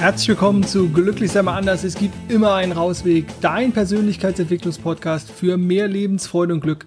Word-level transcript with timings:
Herzlich 0.00 0.28
willkommen 0.28 0.62
zu 0.62 0.90
Glücklich 0.90 1.32
sei 1.32 1.42
mal 1.42 1.56
anders. 1.56 1.82
Es 1.82 1.96
gibt 1.96 2.30
immer 2.30 2.54
einen 2.54 2.70
Rausweg. 2.70 3.26
Dein 3.40 3.72
Persönlichkeitsentwicklungspodcast 3.72 5.28
für 5.28 5.56
mehr 5.56 5.88
Lebensfreude 5.88 6.54
und 6.54 6.60
Glück. 6.60 6.86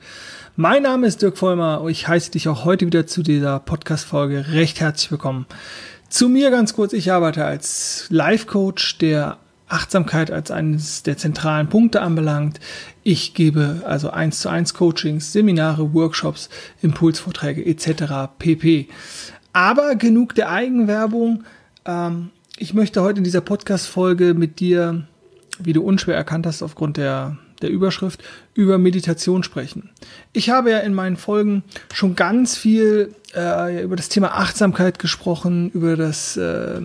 Mein 0.55 0.83
Name 0.83 1.07
ist 1.07 1.21
Dirk 1.21 1.37
Vollmer 1.37 1.81
und 1.81 1.91
ich 1.91 2.07
heiße 2.07 2.31
dich 2.31 2.47
auch 2.47 2.63
heute 2.63 2.85
wieder 2.85 3.07
zu 3.07 3.21
dieser 3.21 3.59
Podcast-Folge 3.59 4.53
recht 4.53 4.79
herzlich 4.79 5.11
willkommen. 5.11 5.45
Zu 6.07 6.29
mir 6.29 6.51
ganz 6.51 6.73
kurz. 6.73 6.93
Ich 6.93 7.11
arbeite 7.11 7.43
als 7.43 8.05
Life-Coach, 8.09 8.99
der 8.99 9.39
Achtsamkeit 9.67 10.31
als 10.31 10.49
eines 10.49 11.03
der 11.03 11.17
zentralen 11.17 11.67
Punkte 11.67 12.01
anbelangt. 12.01 12.61
Ich 13.03 13.33
gebe 13.33 13.81
also 13.85 14.09
eins 14.09 14.39
zu 14.39 14.47
eins 14.47 14.73
Coachings, 14.73 15.33
Seminare, 15.33 15.93
Workshops, 15.93 16.49
Impulsvorträge 16.81 17.65
etc. 17.65 18.31
pp. 18.39 18.87
Aber 19.51 19.95
genug 19.95 20.33
der 20.33 20.49
Eigenwerbung. 20.49 21.43
Ähm, 21.83 22.29
ich 22.61 22.75
möchte 22.75 23.01
heute 23.01 23.17
in 23.17 23.23
dieser 23.23 23.41
Podcast-Folge 23.41 24.35
mit 24.35 24.59
dir, 24.59 25.07
wie 25.57 25.73
du 25.73 25.81
unschwer 25.81 26.15
erkannt 26.15 26.45
hast 26.45 26.61
aufgrund 26.61 26.95
der, 26.95 27.39
der 27.63 27.71
Überschrift, 27.71 28.23
über 28.53 28.77
Meditation 28.77 29.41
sprechen. 29.41 29.89
Ich 30.31 30.51
habe 30.51 30.69
ja 30.69 30.77
in 30.77 30.93
meinen 30.93 31.17
Folgen 31.17 31.63
schon 31.91 32.15
ganz 32.15 32.55
viel 32.55 33.15
äh, 33.35 33.83
über 33.83 33.95
das 33.95 34.09
Thema 34.09 34.35
Achtsamkeit 34.35 34.99
gesprochen, 34.99 35.71
über 35.71 35.97
das, 35.97 36.37
äh, 36.37 36.79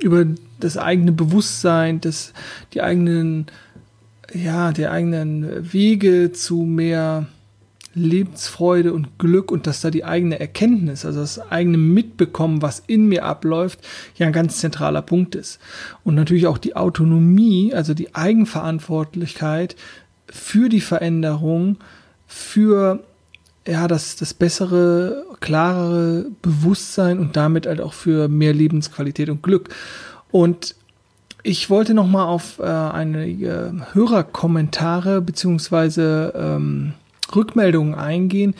über 0.00 0.26
das 0.60 0.76
eigene 0.76 1.12
Bewusstsein, 1.12 2.02
das, 2.02 2.34
die 2.74 2.82
eigenen, 2.82 3.46
ja, 4.34 4.70
die 4.72 4.86
eigenen 4.86 5.72
Wege 5.72 6.32
zu 6.32 6.58
mehr 6.58 7.26
Lebensfreude 7.94 8.92
und 8.92 9.18
Glück 9.18 9.50
und 9.50 9.66
dass 9.66 9.80
da 9.80 9.90
die 9.90 10.04
eigene 10.04 10.40
Erkenntnis, 10.40 11.04
also 11.04 11.20
das 11.20 11.38
eigene 11.50 11.78
Mitbekommen, 11.78 12.62
was 12.62 12.82
in 12.86 13.08
mir 13.08 13.24
abläuft, 13.24 13.80
ja 14.16 14.26
ein 14.26 14.32
ganz 14.32 14.58
zentraler 14.58 15.02
Punkt 15.02 15.34
ist. 15.34 15.60
Und 16.04 16.14
natürlich 16.14 16.46
auch 16.46 16.58
die 16.58 16.76
Autonomie, 16.76 17.74
also 17.74 17.94
die 17.94 18.14
Eigenverantwortlichkeit 18.14 19.76
für 20.26 20.68
die 20.68 20.80
Veränderung, 20.80 21.78
für 22.26 23.00
ja, 23.66 23.86
das, 23.86 24.16
das 24.16 24.34
bessere, 24.34 25.24
klarere 25.40 26.26
Bewusstsein 26.40 27.18
und 27.18 27.36
damit 27.36 27.66
halt 27.66 27.80
auch 27.80 27.92
für 27.92 28.28
mehr 28.28 28.52
Lebensqualität 28.54 29.28
und 29.28 29.42
Glück. 29.42 29.68
Und 30.30 30.74
ich 31.44 31.70
wollte 31.70 31.94
noch 31.94 32.06
mal 32.06 32.24
auf 32.24 32.58
äh, 32.58 32.62
einige 32.62 33.86
Hörerkommentare 33.92 35.20
beziehungsweise 35.20 36.32
ähm, 36.36 36.94
Rückmeldungen 37.34 37.94
eingehen, 37.94 38.54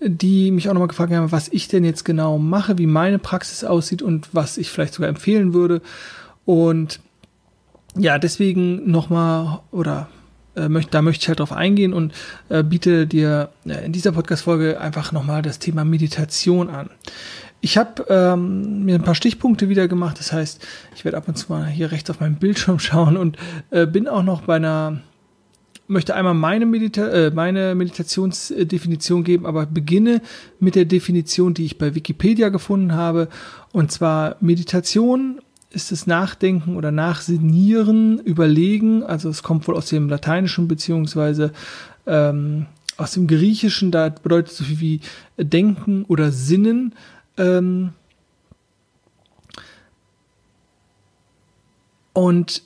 die 0.00 0.50
mich 0.50 0.68
auch 0.68 0.74
nochmal 0.74 0.88
gefragt 0.88 1.12
haben, 1.12 1.32
was 1.32 1.48
ich 1.48 1.68
denn 1.68 1.84
jetzt 1.84 2.04
genau 2.04 2.38
mache, 2.38 2.78
wie 2.78 2.86
meine 2.86 3.18
Praxis 3.18 3.64
aussieht 3.64 4.02
und 4.02 4.28
was 4.32 4.58
ich 4.58 4.70
vielleicht 4.70 4.94
sogar 4.94 5.08
empfehlen 5.08 5.54
würde. 5.54 5.80
Und 6.44 7.00
ja, 7.96 8.18
deswegen 8.18 8.90
nochmal 8.90 9.60
oder 9.70 10.08
äh, 10.56 10.68
möchte, 10.68 10.90
da 10.90 11.02
möchte 11.02 11.22
ich 11.22 11.28
halt 11.28 11.40
drauf 11.40 11.52
eingehen 11.52 11.92
und 11.92 12.12
äh, 12.48 12.62
biete 12.62 13.06
dir 13.06 13.50
äh, 13.66 13.84
in 13.84 13.92
dieser 13.92 14.12
Podcast-Folge 14.12 14.80
einfach 14.80 15.12
nochmal 15.12 15.42
das 15.42 15.58
Thema 15.58 15.84
Meditation 15.84 16.68
an. 16.68 16.90
Ich 17.60 17.78
habe 17.78 18.04
ähm, 18.08 18.84
mir 18.84 18.96
ein 18.96 19.04
paar 19.04 19.14
Stichpunkte 19.14 19.68
wieder 19.68 19.86
gemacht, 19.86 20.18
das 20.18 20.32
heißt, 20.32 20.66
ich 20.96 21.04
werde 21.04 21.16
ab 21.16 21.28
und 21.28 21.36
zu 21.36 21.52
mal 21.52 21.66
hier 21.66 21.92
rechts 21.92 22.10
auf 22.10 22.20
meinem 22.20 22.36
Bildschirm 22.36 22.78
schauen 22.80 23.16
und 23.16 23.38
äh, 23.70 23.86
bin 23.86 24.08
auch 24.08 24.22
noch 24.22 24.42
bei 24.42 24.56
einer 24.56 25.00
möchte 25.92 26.14
einmal 26.14 26.34
meine, 26.34 26.66
Medita 26.66 27.08
äh, 27.08 27.30
meine 27.30 27.74
Meditationsdefinition 27.74 29.22
geben, 29.22 29.46
aber 29.46 29.66
beginne 29.66 30.20
mit 30.58 30.74
der 30.74 30.84
Definition, 30.84 31.54
die 31.54 31.64
ich 31.64 31.78
bei 31.78 31.94
Wikipedia 31.94 32.48
gefunden 32.48 32.94
habe. 32.94 33.28
Und 33.72 33.92
zwar 33.92 34.36
Meditation 34.40 35.40
ist 35.70 35.92
das 35.92 36.06
Nachdenken 36.06 36.76
oder 36.76 36.90
Nachsinieren, 36.90 38.18
Überlegen. 38.18 39.02
Also 39.02 39.28
es 39.28 39.42
kommt 39.42 39.66
wohl 39.68 39.76
aus 39.76 39.86
dem 39.86 40.08
Lateinischen 40.08 40.68
beziehungsweise 40.68 41.52
ähm, 42.06 42.66
aus 42.96 43.12
dem 43.12 43.26
Griechischen. 43.26 43.90
Da 43.90 44.08
bedeutet 44.08 44.52
so 44.52 44.64
viel 44.64 44.80
wie 44.80 45.00
Denken 45.38 46.04
oder 46.04 46.32
Sinnen. 46.32 46.94
Ähm, 47.38 47.90
und 52.12 52.62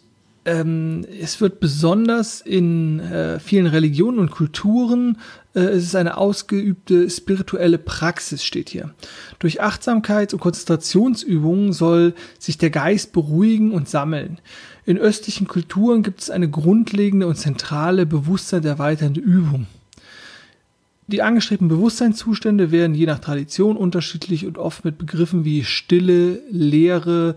ähm, 0.47 1.05
es 1.21 1.41
wird 1.41 1.59
besonders 1.59 2.41
in 2.41 3.01
äh, 3.01 3.41
vielen 3.41 3.67
Religionen 3.67 4.21
und 4.21 4.31
Kulturen, 4.31 5.19
äh, 5.55 5.61
es 5.61 5.83
ist 5.83 5.97
eine 5.97 6.17
ausgeübte 6.17 7.11
spirituelle 7.11 7.79
Praxis, 7.79 8.45
steht 8.45 8.71
hier. 8.71 8.95
Durch 9.41 9.61
Achtsamkeits- 9.61 10.33
und 10.33 10.41
Konzentrationsübungen 10.41 11.73
soll 11.73 12.15
sich 12.39 12.59
der 12.59 12.71
Geist 12.71 13.13
beruhigen 13.13 13.73
und 13.73 13.89
sammeln. 13.89 14.39
In 14.85 14.99
östlichen 14.99 15.49
Kulturen 15.49 16.05
gibt 16.05 16.21
es 16.21 16.31
eine 16.31 16.49
grundlegende 16.49 17.27
und 17.27 17.37
zentrale 17.37 18.07
Bewusstsein 18.07 18.63
der 18.63 18.73
erweiternde 18.73 19.21
Übung. 19.21 19.67
Die 21.09 21.23
angestrebten 21.23 21.69
Bewusstseinszustände 21.69 22.71
werden 22.71 22.95
je 22.95 23.07
nach 23.07 23.19
Tradition 23.19 23.77
unterschiedlich 23.77 24.47
und 24.47 24.59
oft 24.59 24.85
mit 24.85 24.97
Begriffen 24.97 25.45
wie 25.45 25.65
Stille, 25.65 26.41
Leere, 26.51 27.35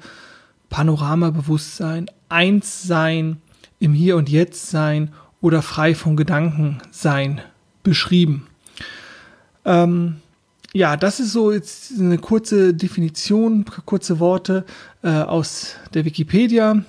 Panoramabewusstsein, 0.70 2.08
Einssein, 2.30 3.38
im 3.80 3.94
Hier 3.94 4.16
und 4.16 4.30
Jetzt 4.30 4.70
sein 4.70 5.12
oder 5.42 5.62
frei 5.62 5.96
von 5.96 6.18
Gedanken 6.18 6.80
sein 6.92 7.42
beschrieben. 7.84 8.48
Ähm, 9.66 10.18
ja, 10.74 10.98
das 10.98 11.20
ist 11.20 11.34
so 11.34 11.52
jetzt 11.52 11.94
eine 12.00 12.18
kurze 12.18 12.74
Definition, 12.74 13.66
kurze 13.86 14.20
Worte 14.20 14.66
äh, 15.02 15.10
aus 15.10 15.76
der 15.94 16.06
Wikipedia. 16.06 16.84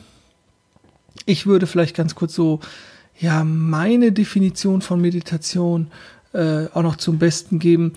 Ich 1.27 1.47
würde 1.47 1.67
vielleicht 1.67 1.97
ganz 1.97 2.15
kurz 2.15 2.35
so, 2.35 2.61
ja, 3.19 3.45
meine 3.45 4.13
Definition 4.13 4.83
von 4.83 5.01
Meditation 5.01 5.89
äh, 6.33 6.67
auch 6.73 6.83
noch 6.83 6.97
zum 6.97 7.19
Besten 7.19 7.59
geben, 7.59 7.93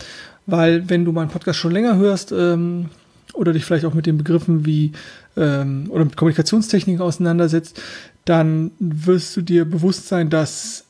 weil 0.46 0.90
wenn 0.90 1.06
du 1.06 1.12
meinen 1.12 1.30
Podcast 1.30 1.60
schon 1.60 1.72
länger 1.72 1.98
hörst 1.98 2.32
ähm, 2.32 2.90
oder 3.34 3.54
dich 3.54 3.66
vielleicht 3.66 3.86
auch 3.86 3.94
mit 3.94 4.06
den 4.06 4.18
Begriffen 4.18 4.66
wie 4.66 4.94
ähm, 5.38 5.88
oder 5.90 6.06
mit 6.06 6.18
Kommunikationstechniken 6.18 7.02
auseinandersetzt, 7.02 7.82
dann 8.26 8.72
wirst 8.80 9.36
du 9.36 9.42
dir 9.42 9.66
bewusst 9.66 10.08
sein, 10.08 10.30
dass 10.30 10.86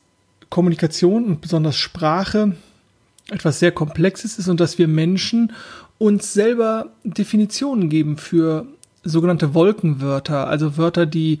Kommunikation 0.50 1.24
und 1.24 1.40
besonders 1.40 1.76
Sprache 1.76 2.54
etwas 3.30 3.58
sehr 3.58 3.72
Komplexes 3.72 4.38
ist 4.38 4.48
und 4.48 4.60
dass 4.60 4.78
wir 4.78 4.86
Menschen 4.86 5.52
uns 5.98 6.32
selber 6.32 6.90
Definitionen 7.04 7.88
geben 7.88 8.18
für 8.18 8.66
sogenannte 9.02 9.54
Wolkenwörter, 9.54 10.46
also 10.48 10.76
Wörter, 10.76 11.06
die 11.06 11.38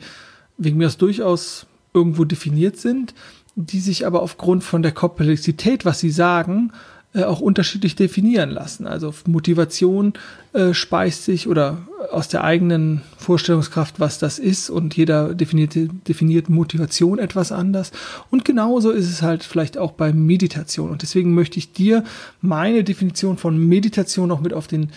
wegen 0.56 0.78
mir 0.78 0.86
aus 0.86 0.96
durchaus 0.96 1.66
irgendwo 1.92 2.24
definiert 2.24 2.76
sind, 2.76 3.14
die 3.56 3.80
sich 3.80 4.06
aber 4.06 4.22
aufgrund 4.22 4.64
von 4.64 4.82
der 4.82 4.92
Komplexität, 4.92 5.84
was 5.84 6.00
sie 6.00 6.10
sagen, 6.10 6.72
äh, 7.14 7.22
auch 7.22 7.40
unterschiedlich 7.40 7.94
definieren 7.94 8.50
lassen. 8.50 8.88
Also 8.88 9.14
Motivation 9.26 10.14
äh, 10.52 10.74
speist 10.74 11.24
sich 11.24 11.46
oder 11.46 11.78
aus 12.10 12.26
der 12.26 12.42
eigenen 12.42 13.02
Vorstellungskraft, 13.18 14.00
was 14.00 14.18
das 14.18 14.40
ist 14.40 14.68
und 14.68 14.96
jeder 14.96 15.32
definiert, 15.32 15.74
definiert 16.08 16.48
Motivation 16.48 17.20
etwas 17.20 17.52
anders. 17.52 17.92
Und 18.30 18.44
genauso 18.44 18.90
ist 18.90 19.08
es 19.08 19.22
halt 19.22 19.44
vielleicht 19.44 19.78
auch 19.78 19.92
bei 19.92 20.12
Meditation. 20.12 20.90
Und 20.90 21.02
deswegen 21.02 21.34
möchte 21.34 21.58
ich 21.58 21.72
dir 21.72 22.02
meine 22.40 22.82
Definition 22.82 23.38
von 23.38 23.58
Meditation 23.58 24.28
noch 24.28 24.40
mit 24.40 24.52
auf 24.52 24.66
den, 24.66 24.90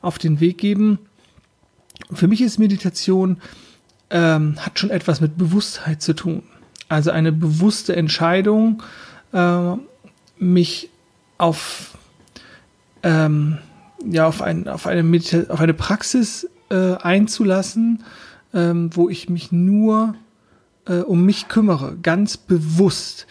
auf 0.00 0.18
den 0.18 0.38
Weg 0.38 0.58
geben. 0.58 1.00
Für 2.12 2.28
mich 2.28 2.40
ist 2.40 2.58
Meditation 2.58 3.38
ähm, 4.10 4.54
hat 4.60 4.78
schon 4.78 4.90
etwas 4.90 5.20
mit 5.20 5.36
Bewusstheit 5.36 6.02
zu 6.02 6.14
tun. 6.14 6.44
Also 6.88 7.10
eine 7.10 7.32
bewusste 7.32 7.96
Entscheidung, 7.96 8.80
äh, 9.32 9.72
mich 10.38 10.90
auf, 11.38 11.96
ähm, 13.02 13.58
ja, 14.04 14.26
auf, 14.26 14.42
ein, 14.42 14.68
auf, 14.68 14.86
eine, 14.86 15.20
auf 15.48 15.60
eine 15.60 15.74
Praxis 15.74 16.48
äh, 16.70 16.94
einzulassen, 16.94 18.04
ähm, 18.52 18.90
wo 18.94 19.08
ich 19.08 19.28
mich 19.28 19.52
nur 19.52 20.14
äh, 20.86 20.98
um 20.98 21.24
mich 21.24 21.48
kümmere, 21.48 21.96
ganz 22.02 22.36
bewusst. 22.36 23.26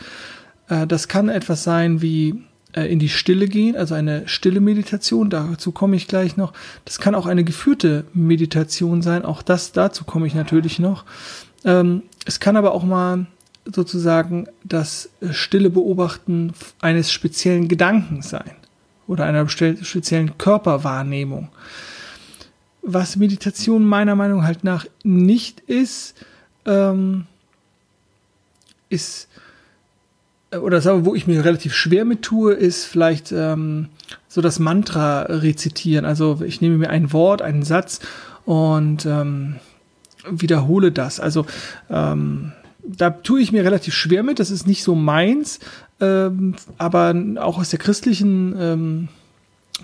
Äh, 0.69 0.87
das 0.87 1.07
kann 1.07 1.29
etwas 1.29 1.63
sein 1.63 2.01
wie 2.01 2.43
äh, 2.73 2.91
in 2.91 2.99
die 2.99 3.09
Stille 3.09 3.47
gehen, 3.47 3.75
also 3.75 3.95
eine 3.95 4.27
stille 4.27 4.59
Meditation, 4.59 5.29
dazu 5.29 5.71
komme 5.71 5.95
ich 5.95 6.07
gleich 6.07 6.37
noch. 6.37 6.53
Das 6.85 6.99
kann 6.99 7.15
auch 7.15 7.25
eine 7.25 7.43
geführte 7.43 8.05
Meditation 8.13 9.01
sein, 9.01 9.25
auch 9.25 9.41
das, 9.41 9.71
dazu 9.71 10.03
komme 10.03 10.27
ich 10.27 10.35
natürlich 10.35 10.79
noch. 10.79 11.05
Ähm, 11.65 12.03
es 12.25 12.39
kann 12.39 12.57
aber 12.57 12.73
auch 12.73 12.83
mal 12.83 13.27
sozusagen 13.65 14.47
das 14.63 15.09
stille 15.31 15.69
Beobachten 15.69 16.53
eines 16.81 17.11
speziellen 17.11 17.67
Gedankens 17.67 18.29
sein 18.29 18.51
oder 19.07 19.25
einer 19.25 19.47
speziellen 19.47 20.37
Körperwahrnehmung. 20.37 21.49
Was 22.81 23.15
Meditation 23.15 23.85
meiner 23.85 24.15
Meinung 24.15 24.43
halt 24.43 24.63
nach 24.63 24.85
nicht 25.03 25.61
ist, 25.61 26.15
ähm, 26.65 27.25
ist 28.89 29.29
äh, 30.51 30.57
oder 30.57 30.81
sagen, 30.81 31.05
wo 31.05 31.15
ich 31.15 31.27
mir 31.27 31.43
relativ 31.43 31.73
schwer 31.73 32.05
mit 32.05 32.21
tue, 32.21 32.53
ist 32.53 32.85
vielleicht 32.85 33.31
ähm, 33.31 33.87
so 34.27 34.41
das 34.41 34.59
Mantra 34.59 35.23
rezitieren. 35.23 36.05
Also 36.05 36.41
ich 36.45 36.61
nehme 36.61 36.77
mir 36.77 36.89
ein 36.89 37.13
Wort, 37.13 37.41
einen 37.41 37.63
Satz 37.63 37.99
und 38.45 39.05
ähm, 39.05 39.55
wiederhole 40.29 40.91
das. 40.91 41.19
Also 41.19 41.45
ähm, 41.89 42.51
da 42.85 43.09
tue 43.09 43.41
ich 43.41 43.51
mir 43.51 43.63
relativ 43.63 43.93
schwer 43.93 44.23
mit, 44.23 44.39
das 44.39 44.51
ist 44.51 44.67
nicht 44.67 44.83
so 44.83 44.95
meins, 44.95 45.59
ähm, 45.99 46.55
aber 46.77 47.15
auch 47.37 47.57
aus 47.57 47.69
der 47.69 47.79
christlichen 47.79 48.55
ähm, 48.57 49.07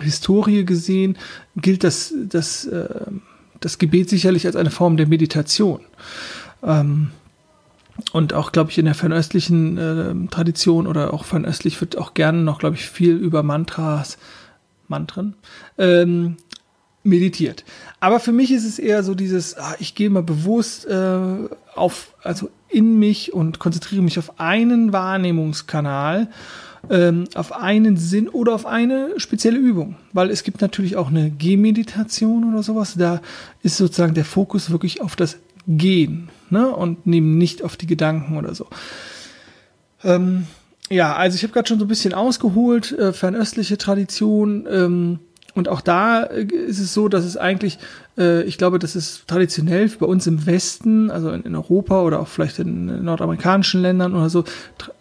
Historie 0.00 0.64
gesehen 0.64 1.16
gilt 1.56 1.84
das, 1.84 2.14
das, 2.28 2.66
äh, 2.66 3.06
das 3.60 3.78
Gebet 3.78 4.08
sicherlich 4.10 4.46
als 4.46 4.56
eine 4.56 4.70
Form 4.70 4.96
der 4.96 5.06
Meditation. 5.06 5.80
Ähm, 6.62 7.10
und 8.12 8.32
auch, 8.32 8.52
glaube 8.52 8.70
ich, 8.70 8.78
in 8.78 8.86
der 8.86 8.94
fernöstlichen 8.94 9.76
äh, 9.76 10.28
Tradition 10.30 10.86
oder 10.86 11.12
auch 11.12 11.24
fernöstlich 11.24 11.80
wird 11.80 11.98
auch 11.98 12.14
gerne 12.14 12.42
noch, 12.42 12.58
glaube 12.58 12.76
ich, 12.76 12.88
viel 12.88 13.16
über 13.16 13.42
Mantras, 13.42 14.16
Mantren, 14.88 15.34
ähm, 15.78 16.36
meditiert. 17.02 17.64
Aber 17.98 18.20
für 18.20 18.32
mich 18.32 18.52
ist 18.52 18.66
es 18.66 18.78
eher 18.78 19.02
so 19.02 19.14
dieses, 19.14 19.56
ah, 19.56 19.74
ich 19.78 19.94
gehe 19.94 20.10
mal 20.10 20.22
bewusst 20.22 20.86
äh, 20.86 21.18
auf, 21.74 22.14
also 22.22 22.50
in 22.68 22.98
mich 22.98 23.32
und 23.32 23.58
konzentriere 23.58 24.02
mich 24.02 24.18
auf 24.18 24.38
einen 24.38 24.92
Wahrnehmungskanal, 24.92 26.28
ähm, 26.88 27.24
auf 27.34 27.52
einen 27.52 27.96
Sinn 27.96 28.28
oder 28.28 28.54
auf 28.54 28.66
eine 28.66 29.18
spezielle 29.18 29.58
Übung. 29.58 29.96
Weil 30.12 30.30
es 30.30 30.44
gibt 30.44 30.60
natürlich 30.60 30.96
auch 30.96 31.08
eine 31.08 31.30
Gehmeditation 31.30 32.52
oder 32.52 32.62
sowas. 32.62 32.94
Da 32.96 33.20
ist 33.62 33.76
sozusagen 33.76 34.14
der 34.14 34.24
Fokus 34.24 34.70
wirklich 34.70 35.00
auf 35.00 35.16
das 35.16 35.38
Gehen 35.66 36.28
ne? 36.48 36.68
und 36.70 37.06
nehmen 37.06 37.38
nicht 37.38 37.62
auf 37.62 37.76
die 37.76 37.86
Gedanken 37.86 38.36
oder 38.36 38.54
so. 38.54 38.66
Ähm, 40.04 40.46
ja, 40.90 41.14
also 41.14 41.36
ich 41.36 41.42
habe 41.42 41.52
gerade 41.52 41.68
schon 41.68 41.78
so 41.78 41.84
ein 41.84 41.88
bisschen 41.88 42.14
ausgeholt, 42.14 42.92
äh, 42.92 43.12
fernöstliche 43.12 43.78
Tradition. 43.78 44.66
Ähm, 44.70 45.18
und 45.54 45.68
auch 45.68 45.80
da 45.80 46.22
äh, 46.24 46.42
ist 46.42 46.78
es 46.78 46.94
so, 46.94 47.08
dass 47.08 47.24
es 47.24 47.36
eigentlich, 47.36 47.78
äh, 48.16 48.42
ich 48.42 48.58
glaube, 48.58 48.78
das 48.78 48.94
ist 48.94 49.26
traditionell 49.26 49.88
bei 49.88 50.06
uns 50.06 50.26
im 50.26 50.46
Westen, 50.46 51.10
also 51.10 51.30
in, 51.30 51.42
in 51.42 51.56
Europa 51.56 52.02
oder 52.02 52.20
auch 52.20 52.28
vielleicht 52.28 52.58
in 52.58 53.04
nordamerikanischen 53.04 53.82
Ländern 53.82 54.14
oder 54.14 54.30
so, 54.30 54.44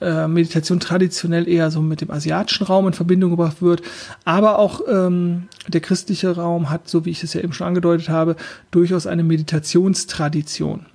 äh, 0.02 0.28
Meditation 0.28 0.80
traditionell 0.80 1.48
eher 1.48 1.70
so 1.72 1.82
mit 1.82 2.02
dem 2.02 2.12
asiatischen 2.12 2.66
Raum 2.66 2.88
in 2.88 2.94
Verbindung 2.94 3.32
gebracht 3.32 3.62
wird. 3.62 3.84
Aber 4.26 4.58
auch 4.58 4.82
ähm, 4.88 5.48
der 5.68 5.82
christliche 5.82 6.36
Raum 6.36 6.70
hat, 6.70 6.90
so 6.90 7.06
wie 7.06 7.12
ich 7.12 7.24
es 7.24 7.34
ja 7.34 7.42
eben 7.42 7.54
schon 7.54 7.68
angedeutet 7.68 8.10
habe, 8.10 8.36
durchaus 8.72 9.06
eine 9.06 9.24
Meditationstradition. 9.24 10.86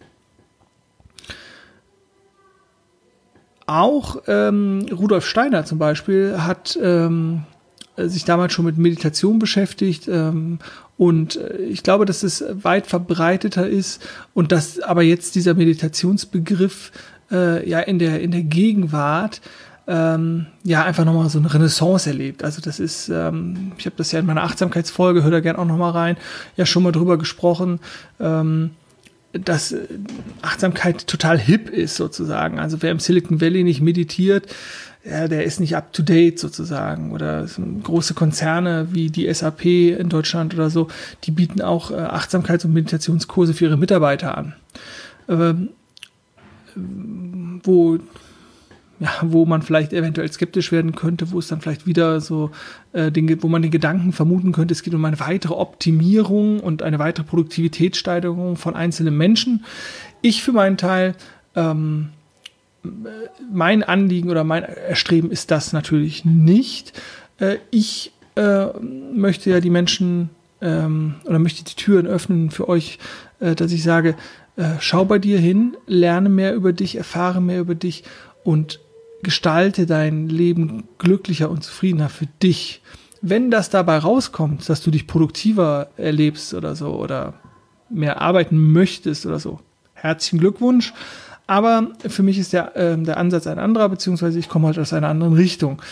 Auch 3.66 4.22
ähm, 4.26 4.86
Rudolf 4.92 5.26
Steiner 5.26 5.64
zum 5.64 5.78
Beispiel 5.78 6.34
hat 6.38 6.78
ähm, 6.82 7.44
äh, 7.44 7.53
sich 7.96 8.24
damals 8.24 8.52
schon 8.52 8.64
mit 8.64 8.78
Meditation 8.78 9.38
beschäftigt 9.38 10.08
ähm, 10.08 10.58
und 10.96 11.36
äh, 11.36 11.56
ich 11.58 11.82
glaube, 11.82 12.04
dass 12.04 12.22
es 12.22 12.44
weit 12.50 12.86
verbreiteter 12.86 13.68
ist 13.68 14.06
und 14.34 14.52
dass 14.52 14.80
aber 14.80 15.02
jetzt 15.02 15.34
dieser 15.34 15.54
Meditationsbegriff 15.54 16.92
äh, 17.30 17.68
ja 17.68 17.80
in 17.80 17.98
der 17.98 18.20
in 18.20 18.30
der 18.30 18.42
Gegenwart 18.42 19.40
ähm, 19.86 20.46
ja 20.62 20.84
einfach 20.84 21.04
nochmal 21.04 21.28
so 21.28 21.38
eine 21.38 21.52
Renaissance 21.52 22.08
erlebt. 22.08 22.42
Also 22.42 22.60
das 22.60 22.80
ist, 22.80 23.08
ähm, 23.10 23.72
ich 23.76 23.86
habe 23.86 23.96
das 23.96 24.12
ja 24.12 24.20
in 24.20 24.26
meiner 24.26 24.42
Achtsamkeitsfolge, 24.42 25.22
hör 25.22 25.30
da 25.30 25.40
gerne 25.40 25.58
auch 25.58 25.66
nochmal 25.66 25.92
rein, 25.92 26.16
ja 26.56 26.64
schon 26.64 26.82
mal 26.82 26.92
drüber 26.92 27.18
gesprochen. 27.18 27.80
Ähm, 28.18 28.70
dass 29.40 29.74
Achtsamkeit 30.42 31.06
total 31.06 31.38
hip 31.38 31.68
ist 31.68 31.96
sozusagen. 31.96 32.58
Also 32.58 32.82
wer 32.82 32.90
im 32.90 33.00
Silicon 33.00 33.40
Valley 33.40 33.64
nicht 33.64 33.80
meditiert, 33.80 34.46
ja, 35.04 35.28
der 35.28 35.44
ist 35.44 35.60
nicht 35.60 35.76
up 35.76 35.92
to 35.92 36.02
date 36.02 36.38
sozusagen. 36.38 37.12
Oder 37.12 37.46
große 37.82 38.14
Konzerne 38.14 38.88
wie 38.92 39.10
die 39.10 39.32
SAP 39.32 39.64
in 39.64 40.08
Deutschland 40.08 40.54
oder 40.54 40.70
so, 40.70 40.88
die 41.24 41.30
bieten 41.30 41.60
auch 41.60 41.90
äh, 41.90 41.94
Achtsamkeits- 41.94 42.64
und 42.64 42.72
Meditationskurse 42.72 43.54
für 43.54 43.66
ihre 43.66 43.76
Mitarbeiter 43.76 44.38
an. 44.38 44.54
Ähm, 45.28 45.70
wo 46.76 47.98
ja, 49.00 49.10
wo 49.22 49.44
man 49.44 49.62
vielleicht 49.62 49.92
eventuell 49.92 50.30
skeptisch 50.30 50.72
werden 50.72 50.94
könnte, 50.94 51.32
wo 51.32 51.38
es 51.38 51.48
dann 51.48 51.60
vielleicht 51.60 51.86
wieder 51.86 52.20
so, 52.20 52.50
äh, 52.92 53.10
den, 53.10 53.42
wo 53.42 53.48
man 53.48 53.62
den 53.62 53.70
Gedanken 53.70 54.12
vermuten 54.12 54.52
könnte, 54.52 54.72
es 54.72 54.82
geht 54.82 54.94
um 54.94 55.04
eine 55.04 55.20
weitere 55.20 55.54
Optimierung 55.54 56.60
und 56.60 56.82
eine 56.82 56.98
weitere 56.98 57.24
Produktivitätssteigerung 57.24 58.56
von 58.56 58.76
einzelnen 58.76 59.16
Menschen. 59.16 59.64
Ich 60.22 60.42
für 60.42 60.52
meinen 60.52 60.76
Teil 60.76 61.14
ähm, 61.56 62.10
mein 63.52 63.82
Anliegen 63.82 64.30
oder 64.30 64.44
mein 64.44 64.62
Erstreben 64.62 65.30
ist 65.30 65.50
das 65.50 65.72
natürlich 65.72 66.24
nicht. 66.24 66.92
Äh, 67.38 67.56
ich 67.70 68.12
äh, 68.36 68.66
möchte 69.14 69.50
ja 69.50 69.60
die 69.60 69.70
Menschen 69.70 70.30
ähm, 70.60 71.14
oder 71.24 71.38
möchte 71.38 71.64
die 71.64 71.74
Türen 71.74 72.06
öffnen 72.06 72.50
für 72.50 72.68
euch, 72.68 72.98
äh, 73.40 73.54
dass 73.54 73.72
ich 73.72 73.82
sage, 73.82 74.14
schau 74.78 75.04
bei 75.04 75.18
dir 75.18 75.40
hin, 75.40 75.76
lerne 75.88 76.28
mehr 76.28 76.54
über 76.54 76.72
dich, 76.72 76.94
erfahre 76.94 77.42
mehr 77.42 77.58
über 77.58 77.74
dich 77.74 78.04
und 78.44 78.78
gestalte 79.24 79.86
dein 79.86 80.28
Leben 80.28 80.84
glücklicher 80.98 81.50
und 81.50 81.64
zufriedener 81.64 82.08
für 82.08 82.26
dich. 82.42 82.80
Wenn 83.20 83.50
das 83.50 83.70
dabei 83.70 83.98
rauskommt, 83.98 84.68
dass 84.68 84.82
du 84.82 84.90
dich 84.90 85.06
produktiver 85.06 85.88
erlebst 85.96 86.54
oder 86.54 86.76
so 86.76 86.94
oder 86.94 87.34
mehr 87.90 88.20
arbeiten 88.20 88.72
möchtest 88.72 89.26
oder 89.26 89.40
so, 89.40 89.60
herzlichen 89.94 90.38
Glückwunsch. 90.38 90.92
Aber 91.46 91.88
für 92.08 92.22
mich 92.22 92.38
ist 92.38 92.54
der, 92.54 92.74
äh, 92.74 92.96
der 92.96 93.18
Ansatz 93.18 93.46
ein 93.46 93.58
anderer, 93.58 93.90
beziehungsweise 93.90 94.38
ich 94.38 94.48
komme 94.48 94.68
halt 94.68 94.78
aus 94.78 94.94
einer 94.94 95.08
anderen 95.08 95.34
Richtung. 95.34 95.82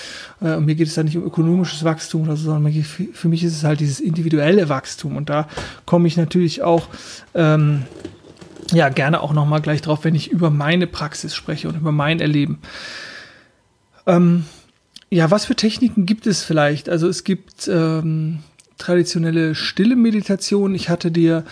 Äh, 0.41 0.55
und 0.55 0.65
mir 0.65 0.75
geht 0.75 0.89
es 0.89 0.95
da 0.95 1.03
nicht 1.03 1.17
um 1.17 1.25
ökonomisches 1.25 1.85
Wachstum 1.85 2.23
oder 2.23 2.37
so, 2.37 2.45
sondern 2.45 2.73
geht, 2.73 2.87
für 2.87 3.29
mich 3.29 3.45
ist 3.45 3.57
es 3.57 3.65
halt 3.65 3.81
dieses 3.81 4.01
individuelle 4.01 4.71
Wachstum. 4.71 5.17
Und 5.17 5.29
da 5.29 5.47
komme 5.85 6.09
ich 6.09 6.17
natürlich 6.17 6.63
auch 6.63 6.89
ähm, 7.35 7.83
ja 8.73 8.89
gerne 8.89 9.21
auch 9.21 9.33
nochmal 9.33 9.61
gleich 9.61 9.83
drauf, 9.83 10.05
wenn 10.05 10.15
ich 10.15 10.31
über 10.31 10.51
meine 10.51 10.87
Praxis 10.87 11.35
spreche 11.35 11.69
und 11.69 11.77
über 11.77 11.93
mein 11.93 12.21
Erleben. 12.21 12.59
Ähm, 14.07 14.45
ja, 15.11 15.31
was 15.31 15.45
für 15.45 15.55
Techniken 15.55 16.07
gibt 16.07 16.27
es 16.27 16.43
vielleicht? 16.43 16.89
Also 16.89 17.09
es 17.09 17.25
gibt 17.25 17.69
ähm, 17.69 18.41
traditionelle 18.79 19.55
stille 19.55 19.97
Meditation. 19.97 20.75
Ich 20.75 20.89
hatte 20.89 21.11
dir 21.11 21.45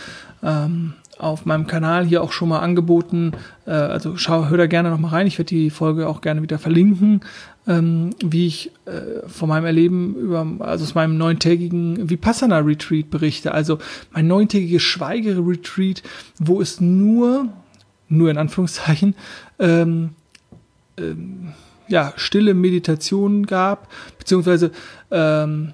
ähm, 0.43 0.94
auf 1.19 1.44
meinem 1.44 1.67
Kanal 1.67 2.06
hier 2.06 2.23
auch 2.23 2.32
schon 2.32 2.49
mal 2.49 2.61
angeboten. 2.61 3.32
Äh, 3.67 3.73
also 3.73 4.17
schau, 4.17 4.49
hör 4.49 4.56
da 4.56 4.67
gerne 4.67 4.91
noch 4.91 4.99
mal 4.99 5.08
rein. 5.08 5.26
Ich 5.26 5.38
werde 5.38 5.49
die 5.49 5.70
Folge 5.70 6.08
auch 6.08 6.23
gerne 6.23 6.43
wieder 6.43 6.58
verlinken, 6.58 7.20
ähm, 7.67 8.11
wie 8.25 8.47
ich 8.47 8.73
äh, 8.87 9.29
von 9.29 9.49
meinem 9.49 9.67
Erleben 9.67 10.14
über, 10.17 10.47
also 10.61 10.85
aus 10.85 10.94
meinem 10.94 11.19
neuntägigen 11.19 12.09
Vipassana 12.09 12.59
Retreat 12.59 13.11
berichte. 13.11 13.52
Also 13.52 13.78
mein 14.12 14.26
neuntägiges 14.26 14.83
Schweige-Retreat, 14.83 16.02
wo 16.38 16.61
es 16.61 16.80
nur, 16.80 17.49
nur 18.09 18.30
in 18.30 18.38
Anführungszeichen, 18.38 19.14
ähm, 19.59 20.11
ähm, 20.97 21.52
ja, 21.90 22.12
stille 22.16 22.54
Meditationen 22.54 23.47
gab, 23.47 23.88
beziehungsweise 24.18 24.70
ähm, 25.11 25.73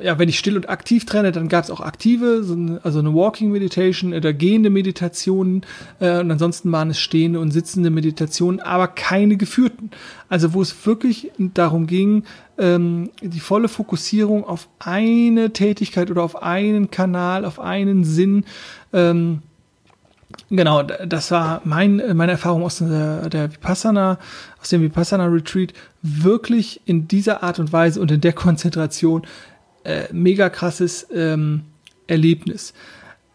ja, 0.00 0.18
wenn 0.18 0.28
ich 0.28 0.38
still 0.38 0.56
und 0.56 0.68
aktiv 0.68 1.04
trenne, 1.06 1.32
dann 1.32 1.48
gab 1.48 1.64
es 1.64 1.70
auch 1.70 1.80
aktive, 1.80 2.42
so 2.42 2.54
eine, 2.54 2.80
also 2.82 2.98
eine 2.98 3.14
Walking 3.14 3.50
Meditation 3.50 4.14
oder 4.14 4.32
gehende 4.32 4.70
Meditationen 4.70 5.62
äh, 6.00 6.20
und 6.20 6.30
ansonsten 6.30 6.70
waren 6.72 6.90
es 6.90 6.98
stehende 6.98 7.40
und 7.40 7.50
sitzende 7.50 7.90
Meditationen, 7.90 8.60
aber 8.60 8.88
keine 8.88 9.36
geführten. 9.36 9.90
Also 10.28 10.54
wo 10.54 10.62
es 10.62 10.86
wirklich 10.86 11.30
darum 11.38 11.86
ging, 11.86 12.24
ähm, 12.58 13.10
die 13.20 13.40
volle 13.40 13.68
Fokussierung 13.68 14.44
auf 14.44 14.68
eine 14.78 15.52
Tätigkeit 15.52 16.10
oder 16.10 16.22
auf 16.22 16.42
einen 16.42 16.90
Kanal, 16.90 17.44
auf 17.44 17.60
einen 17.60 18.04
Sinn. 18.04 18.44
Ähm, 18.92 19.42
genau, 20.50 20.82
das 20.82 21.30
war 21.30 21.62
mein, 21.64 22.02
meine 22.14 22.32
Erfahrung 22.32 22.62
aus 22.62 22.78
der, 22.78 23.28
der 23.28 23.52
Vipassana, 23.52 24.18
aus 24.60 24.68
dem 24.68 24.82
Vipassana 24.82 25.26
Retreat, 25.26 25.72
wirklich 26.02 26.80
in 26.84 27.08
dieser 27.08 27.42
Art 27.42 27.58
und 27.58 27.72
Weise 27.72 28.00
und 28.00 28.10
in 28.10 28.20
der 28.20 28.32
Konzentration 28.32 29.26
äh, 29.84 30.04
mega 30.12 30.48
krasses 30.48 31.06
ähm, 31.12 31.62
Erlebnis. 32.06 32.74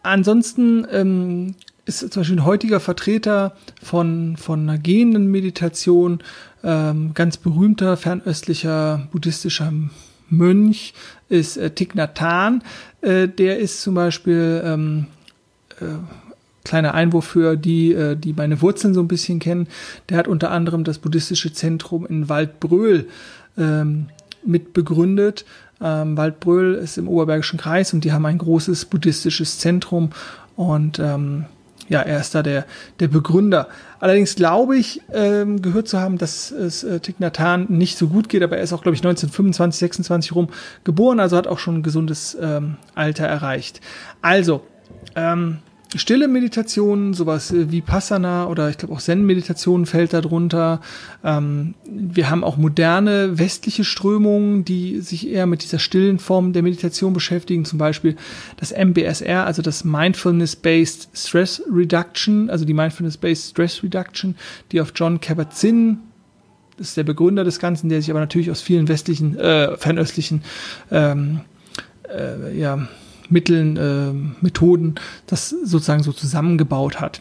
Ansonsten 0.02 0.86
ähm, 0.90 1.54
ist 1.84 2.00
zum 2.00 2.20
Beispiel 2.20 2.36
ein 2.36 2.44
heutiger 2.44 2.80
Vertreter 2.80 3.56
von, 3.82 4.36
von 4.36 4.60
einer 4.60 4.78
gehenden 4.78 5.30
Meditation, 5.30 6.20
ähm, 6.62 7.12
ganz 7.14 7.36
berühmter 7.36 7.96
fernöstlicher 7.96 9.08
buddhistischer 9.10 9.72
Mönch, 10.28 10.94
ist 11.28 11.56
äh, 11.56 11.70
Thich 11.70 11.94
Nhat 11.94 12.20
Hanh. 12.20 12.62
Äh, 13.00 13.28
der 13.28 13.58
ist 13.58 13.82
zum 13.82 13.94
Beispiel 13.94 14.62
ähm, 14.64 15.06
äh, 15.80 15.84
kleiner 16.68 16.94
Einwurf 16.94 17.24
für 17.24 17.56
die, 17.56 17.92
äh, 17.92 18.16
die 18.16 18.32
meine 18.32 18.62
Wurzeln 18.62 18.94
so 18.94 19.00
ein 19.00 19.08
bisschen 19.08 19.40
kennen. 19.40 19.66
Der 20.08 20.16
hat 20.16 20.28
unter 20.28 20.50
anderem 20.50 20.84
das 20.84 20.98
buddhistische 20.98 21.52
Zentrum 21.52 22.06
in 22.06 22.28
Waldbröl 22.28 23.08
ähm, 23.56 24.06
mit 24.44 24.72
begründet 24.72 25.44
ähm, 25.80 26.16
Waldbröl 26.16 26.74
ist 26.74 26.98
im 26.98 27.08
Oberbergischen 27.08 27.58
Kreis 27.58 27.92
und 27.92 28.04
die 28.04 28.12
haben 28.12 28.26
ein 28.26 28.38
großes 28.38 28.86
buddhistisches 28.86 29.58
Zentrum 29.58 30.10
und 30.56 30.98
ähm, 30.98 31.44
ja, 31.88 32.00
er 32.02 32.20
ist 32.20 32.34
da 32.34 32.42
der, 32.42 32.66
der 33.00 33.08
Begründer. 33.08 33.68
Allerdings 33.98 34.34
glaube 34.34 34.76
ich, 34.76 35.00
ähm, 35.12 35.62
gehört 35.62 35.88
zu 35.88 35.98
haben, 35.98 36.18
dass 36.18 36.50
es 36.50 36.84
äh, 36.84 37.00
Thich 37.00 37.18
Nhat 37.18 37.38
Hanh 37.38 37.66
nicht 37.68 37.96
so 37.96 38.08
gut 38.08 38.28
geht, 38.28 38.42
aber 38.42 38.58
er 38.58 38.62
ist 38.62 38.72
auch, 38.72 38.82
glaube 38.82 38.94
ich, 38.94 39.00
1925, 39.00 39.78
26 39.78 40.34
rum 40.34 40.48
geboren, 40.84 41.20
also 41.20 41.36
hat 41.36 41.46
auch 41.46 41.58
schon 41.58 41.76
ein 41.76 41.82
gesundes 41.82 42.36
ähm, 42.40 42.76
Alter 42.94 43.26
erreicht. 43.26 43.80
Also, 44.20 44.62
ähm, 45.14 45.58
stille 45.96 46.28
Meditationen, 46.28 47.14
sowas 47.14 47.54
wie 47.54 47.80
Passana 47.80 48.46
oder 48.48 48.68
ich 48.68 48.78
glaube 48.78 48.94
auch 48.94 49.00
Zen-Meditationen 49.00 49.86
fällt 49.86 50.12
darunter. 50.12 50.80
Ähm, 51.24 51.74
wir 51.86 52.28
haben 52.28 52.44
auch 52.44 52.56
moderne 52.56 53.38
westliche 53.38 53.84
Strömungen, 53.84 54.64
die 54.64 55.00
sich 55.00 55.28
eher 55.28 55.46
mit 55.46 55.62
dieser 55.62 55.78
stillen 55.78 56.18
Form 56.18 56.52
der 56.52 56.62
Meditation 56.62 57.12
beschäftigen, 57.12 57.64
zum 57.64 57.78
Beispiel 57.78 58.16
das 58.58 58.72
MBSR, 58.72 59.46
also 59.46 59.62
das 59.62 59.84
Mindfulness-Based 59.84 61.08
Stress 61.14 61.62
Reduction, 61.72 62.50
also 62.50 62.64
die 62.64 62.74
Mindfulness-Based 62.74 63.50
Stress 63.50 63.82
Reduction, 63.82 64.36
die 64.72 64.80
auf 64.80 64.92
John 64.94 65.20
Kabat-Zinn 65.20 65.98
ist 66.76 66.96
der 66.96 67.04
Begründer 67.04 67.44
des 67.44 67.58
Ganzen, 67.58 67.88
der 67.88 68.00
sich 68.00 68.10
aber 68.10 68.20
natürlich 68.20 68.50
aus 68.50 68.60
vielen 68.60 68.88
westlichen, 68.88 69.36
äh, 69.36 69.76
fernöstlichen 69.76 70.42
ähm, 70.90 71.40
äh, 72.08 72.56
ja, 72.56 72.88
Mitteln, 73.28 73.76
äh, 73.76 74.44
Methoden 74.44 74.96
das 75.26 75.50
sozusagen 75.50 76.02
so 76.02 76.12
zusammengebaut 76.12 77.00
hat. 77.00 77.20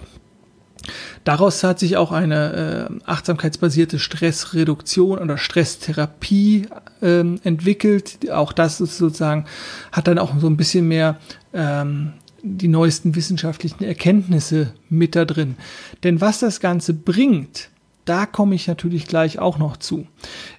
Daraus 1.23 1.63
hat 1.63 1.79
sich 1.79 1.97
auch 1.97 2.11
eine 2.11 2.89
äh, 2.89 3.03
achtsamkeitsbasierte 3.05 3.99
Stressreduktion 3.99 5.19
oder 5.19 5.37
Stresstherapie 5.37 6.67
äh, 7.01 7.19
entwickelt. 7.43 8.31
Auch 8.31 8.53
das 8.53 8.77
sozusagen 8.77 9.45
hat 9.91 10.07
dann 10.07 10.19
auch 10.19 10.39
so 10.39 10.47
ein 10.47 10.57
bisschen 10.57 10.87
mehr 10.87 11.19
ähm, 11.53 12.13
die 12.43 12.67
neuesten 12.67 13.15
wissenschaftlichen 13.15 13.83
Erkenntnisse 13.83 14.73
mit 14.89 15.15
da 15.15 15.25
drin. 15.25 15.57
Denn 16.03 16.21
was 16.21 16.39
das 16.39 16.59
Ganze 16.59 16.93
bringt, 16.93 17.69
da 18.07 18.25
komme 18.25 18.55
ich 18.55 18.67
natürlich 18.67 19.07
gleich 19.07 19.39
auch 19.39 19.57
noch 19.57 19.77
zu. 19.77 20.07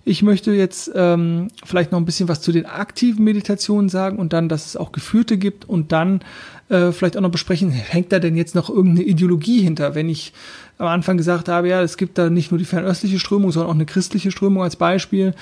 Ich 0.04 0.22
möchte 0.22 0.52
jetzt 0.52 0.90
ähm, 0.94 1.48
vielleicht 1.64 1.92
noch 1.92 1.98
ein 1.98 2.04
bisschen 2.04 2.28
was 2.28 2.40
zu 2.40 2.52
den 2.52 2.66
aktiven 2.66 3.24
Meditationen 3.24 3.88
sagen 3.88 4.18
und 4.18 4.32
dann, 4.32 4.48
dass 4.48 4.66
es 4.66 4.76
auch 4.76 4.92
geführte 4.92 5.38
gibt 5.38 5.68
und 5.68 5.92
dann 5.92 6.20
äh, 6.68 6.92
vielleicht 6.92 7.16
auch 7.16 7.22
noch 7.22 7.30
besprechen, 7.30 7.70
hängt 7.70 8.12
da 8.12 8.18
denn 8.18 8.36
jetzt 8.36 8.54
noch 8.54 8.68
irgendeine 8.68 9.06
Ideologie 9.06 9.62
hinter? 9.62 9.94
Wenn 9.94 10.08
ich 10.08 10.32
am 10.76 10.86
Anfang 10.86 11.16
gesagt 11.16 11.48
habe, 11.48 11.68
ja, 11.68 11.82
es 11.82 11.96
gibt 11.96 12.18
da 12.18 12.30
nicht 12.30 12.50
nur 12.50 12.58
die 12.58 12.64
fernöstliche 12.64 13.18
Strömung, 13.18 13.50
sondern 13.50 13.70
auch 13.70 13.74
eine 13.74 13.86
christliche 13.86 14.30
Strömung 14.30 14.62
als 14.62 14.76
Beispiel, 14.76 15.34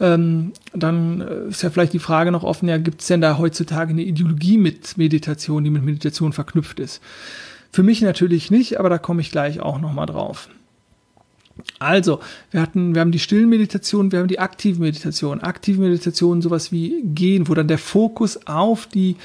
ähm, 0.00 0.52
dann 0.72 1.20
äh, 1.20 1.48
ist 1.48 1.62
ja 1.62 1.70
vielleicht 1.70 1.92
die 1.92 1.98
Frage 1.98 2.32
noch 2.32 2.42
offen, 2.42 2.68
ja, 2.68 2.78
gibt 2.78 3.02
es 3.02 3.06
denn 3.08 3.20
da 3.20 3.38
heutzutage 3.38 3.90
eine 3.90 4.02
Ideologie 4.02 4.58
mit 4.58 4.96
Meditation, 4.96 5.62
die 5.64 5.70
mit 5.70 5.84
Meditation 5.84 6.32
verknüpft 6.32 6.80
ist? 6.80 7.00
Für 7.70 7.82
mich 7.82 8.00
natürlich 8.00 8.50
nicht, 8.50 8.80
aber 8.80 8.88
da 8.88 8.98
komme 8.98 9.20
ich 9.20 9.30
gleich 9.30 9.60
auch 9.60 9.80
nochmal 9.80 10.06
drauf. 10.06 10.48
Also, 11.78 12.20
wir 12.50 12.60
hatten, 12.60 12.94
wir 12.94 13.00
haben 13.00 13.12
die 13.12 13.18
stillen 13.18 13.48
Meditationen, 13.48 14.12
wir 14.12 14.20
haben 14.20 14.28
die 14.28 14.38
aktiven 14.38 14.80
Meditationen. 14.82 15.42
Aktive 15.42 15.80
Meditationen, 15.80 16.42
sowas 16.42 16.72
wie 16.72 17.02
Gehen, 17.02 17.48
wo 17.48 17.54
dann 17.54 17.68
der 17.68 17.78
Fokus 17.78 18.46
auf 18.46 18.86
die 18.86 19.16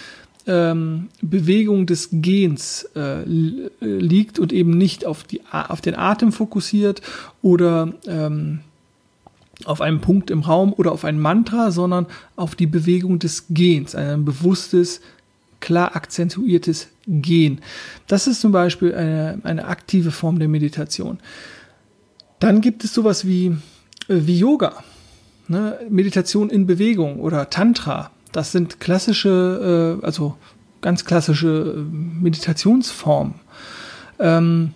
ähm, 0.48 1.08
Bewegung 1.22 1.86
des 1.86 2.10
Gehens 2.12 2.88
äh, 2.96 3.24
liegt 3.26 4.40
und 4.40 4.54
eben 4.54 4.78
nicht 4.78 5.06
auf, 5.06 5.24
die, 5.24 5.42
auf 5.52 5.82
den 5.82 5.96
Atem 5.96 6.32
fokussiert 6.32 7.02
oder 7.42 7.94
ähm, 8.08 8.60
auf 9.64 9.82
einen 9.82 10.02
Punkt 10.02 10.30
im 10.30 10.42
Raum 10.42 10.74
oder 10.74 10.92
auf 10.92 11.06
ein 11.06 11.20
Mantra, 11.20 11.72
sondern 11.72 12.08
auf 12.36 12.56
die 12.56 12.68
Bewegung 12.68 13.20
des 13.20 13.46
Gehens, 13.50 13.96
ein 13.96 14.26
bewusstes, 14.26 15.02
klar 15.62 15.96
akzentuiertes 15.96 16.90
Gehen. 17.08 17.62
Das 18.08 18.28
ist 18.28 18.42
zum 18.42 18.52
Beispiel 18.52 18.94
eine, 18.94 19.40
eine 19.44 19.66
aktive 19.66 20.12
Form 20.12 20.38
der 20.40 20.50
Meditation. 20.50 21.20
Dann 22.40 22.62
gibt 22.62 22.84
es 22.84 22.94
sowas 22.94 23.26
wie, 23.26 23.48
äh, 24.08 24.22
wie 24.26 24.38
Yoga, 24.38 24.84
ne? 25.48 25.80
Meditation 25.90 26.50
in 26.50 26.66
Bewegung 26.66 27.20
oder 27.20 27.50
Tantra. 27.50 28.12
Das 28.32 28.52
sind 28.52 28.80
klassische, 28.80 30.00
äh, 30.02 30.06
also 30.06 30.36
ganz 30.82 31.06
klassische 31.06 31.76
äh, 31.78 31.96
Meditationsformen. 31.96 33.36
Ähm, 34.20 34.74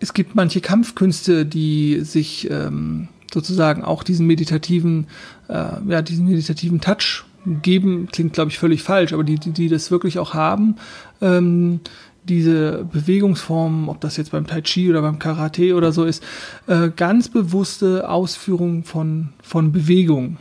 es 0.00 0.12
gibt 0.12 0.34
manche 0.34 0.60
Kampfkünste, 0.60 1.46
die 1.46 2.00
sich 2.00 2.50
ähm, 2.50 3.08
sozusagen 3.32 3.84
auch 3.84 4.02
diesen 4.02 4.26
meditativen, 4.26 5.06
äh, 5.48 5.68
ja, 5.88 6.02
diesen 6.02 6.26
meditativen 6.26 6.80
Touch 6.80 7.24
geben. 7.62 8.08
Klingt, 8.10 8.32
glaube 8.32 8.50
ich, 8.50 8.58
völlig 8.58 8.82
falsch, 8.82 9.12
aber 9.12 9.24
die, 9.24 9.38
die, 9.38 9.52
die 9.52 9.68
das 9.68 9.90
wirklich 9.90 10.18
auch 10.18 10.34
haben. 10.34 10.76
Ähm, 11.20 11.80
diese 12.28 12.84
Bewegungsformen, 12.92 13.88
ob 13.88 14.00
das 14.00 14.16
jetzt 14.16 14.32
beim 14.32 14.46
Tai 14.46 14.60
Chi 14.62 14.90
oder 14.90 15.02
beim 15.02 15.18
Karate 15.18 15.74
oder 15.74 15.92
so 15.92 16.04
ist, 16.04 16.22
äh, 16.66 16.90
ganz 16.94 17.28
bewusste 17.28 18.08
Ausführung 18.08 18.84
von, 18.84 19.30
von 19.42 19.72
Bewegung. 19.72 20.36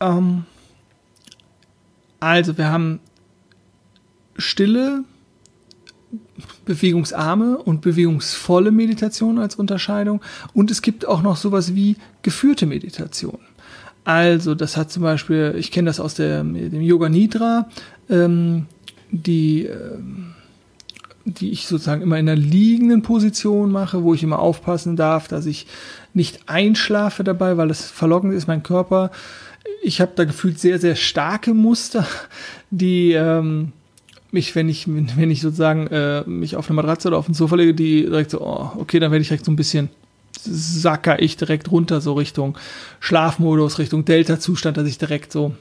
Ähm, 0.00 0.44
also 2.20 2.56
wir 2.58 2.68
haben 2.70 3.00
stille, 4.36 5.04
bewegungsarme 6.64 7.58
und 7.58 7.80
bewegungsvolle 7.80 8.70
Meditation 8.70 9.38
als 9.38 9.56
Unterscheidung 9.56 10.22
und 10.54 10.70
es 10.70 10.82
gibt 10.82 11.06
auch 11.06 11.22
noch 11.22 11.36
sowas 11.36 11.74
wie 11.74 11.96
geführte 12.22 12.66
Meditation. 12.66 13.38
Also 14.04 14.54
das 14.54 14.76
hat 14.76 14.90
zum 14.90 15.02
Beispiel, 15.02 15.54
ich 15.58 15.70
kenne 15.70 15.86
das 15.90 16.00
aus 16.00 16.14
der, 16.14 16.42
dem 16.42 16.80
Yoga 16.80 17.08
Nidra, 17.10 17.68
ähm, 18.08 18.66
die, 19.10 19.64
ähm, 19.64 20.34
die 21.24 21.50
ich 21.50 21.66
sozusagen 21.66 22.02
immer 22.02 22.18
in 22.18 22.28
einer 22.28 22.40
liegenden 22.40 23.02
Position 23.02 23.70
mache, 23.70 24.02
wo 24.02 24.14
ich 24.14 24.22
immer 24.22 24.38
aufpassen 24.38 24.96
darf, 24.96 25.28
dass 25.28 25.46
ich 25.46 25.66
nicht 26.14 26.40
einschlafe 26.46 27.24
dabei, 27.24 27.56
weil 27.56 27.68
das 27.68 27.90
verlockend 27.90 28.34
ist, 28.34 28.48
mein 28.48 28.62
Körper. 28.62 29.10
Ich 29.82 30.00
habe 30.00 30.12
da 30.14 30.24
gefühlt 30.24 30.58
sehr, 30.58 30.78
sehr 30.78 30.96
starke 30.96 31.54
Muster, 31.54 32.06
die 32.70 33.12
ähm, 33.12 33.72
mich, 34.30 34.54
wenn 34.54 34.68
ich, 34.68 34.86
wenn 34.88 35.30
ich 35.30 35.40
sozusagen 35.40 35.86
äh, 35.88 36.22
mich 36.26 36.56
auf 36.56 36.68
eine 36.68 36.76
Matratze 36.76 37.08
oder 37.08 37.18
auf 37.18 37.28
ein 37.28 37.34
Sofa 37.34 37.56
lege, 37.56 37.74
die 37.74 38.02
direkt 38.02 38.30
so, 38.30 38.40
oh, 38.40 38.72
okay, 38.78 38.98
dann 38.98 39.10
werde 39.10 39.22
ich 39.22 39.28
direkt 39.28 39.44
so 39.44 39.52
ein 39.52 39.56
bisschen 39.56 39.90
sacker 40.42 41.20
ich 41.20 41.36
direkt 41.36 41.70
runter, 41.70 42.00
so 42.00 42.12
Richtung 42.12 42.56
Schlafmodus, 43.00 43.78
Richtung 43.78 44.04
Delta-Zustand, 44.04 44.76
dass 44.76 44.86
ich 44.86 44.98
direkt 44.98 45.32
so 45.32 45.54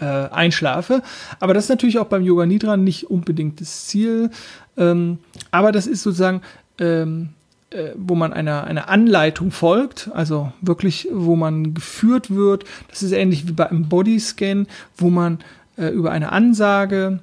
äh, 0.00 0.04
einschlafe. 0.04 1.02
Aber 1.40 1.54
das 1.54 1.64
ist 1.64 1.70
natürlich 1.70 1.98
auch 1.98 2.06
beim 2.06 2.22
Yoga 2.22 2.46
Nidra 2.46 2.76
nicht 2.76 3.10
unbedingt 3.10 3.60
das 3.60 3.86
Ziel. 3.86 4.30
Ähm, 4.76 5.18
aber 5.50 5.72
das 5.72 5.86
ist 5.86 6.02
sozusagen, 6.02 6.42
ähm, 6.78 7.30
äh, 7.70 7.90
wo 7.96 8.14
man 8.14 8.32
einer, 8.32 8.64
einer 8.64 8.88
Anleitung 8.88 9.50
folgt, 9.50 10.10
also 10.14 10.52
wirklich, 10.60 11.08
wo 11.12 11.36
man 11.36 11.74
geführt 11.74 12.30
wird. 12.30 12.64
Das 12.88 13.02
ist 13.02 13.12
ähnlich 13.12 13.48
wie 13.48 13.52
bei 13.52 13.68
einem 13.68 13.88
Bodyscan, 13.88 14.66
wo 14.96 15.10
man 15.10 15.38
äh, 15.76 15.88
über 15.88 16.10
eine 16.10 16.32
Ansage 16.32 17.20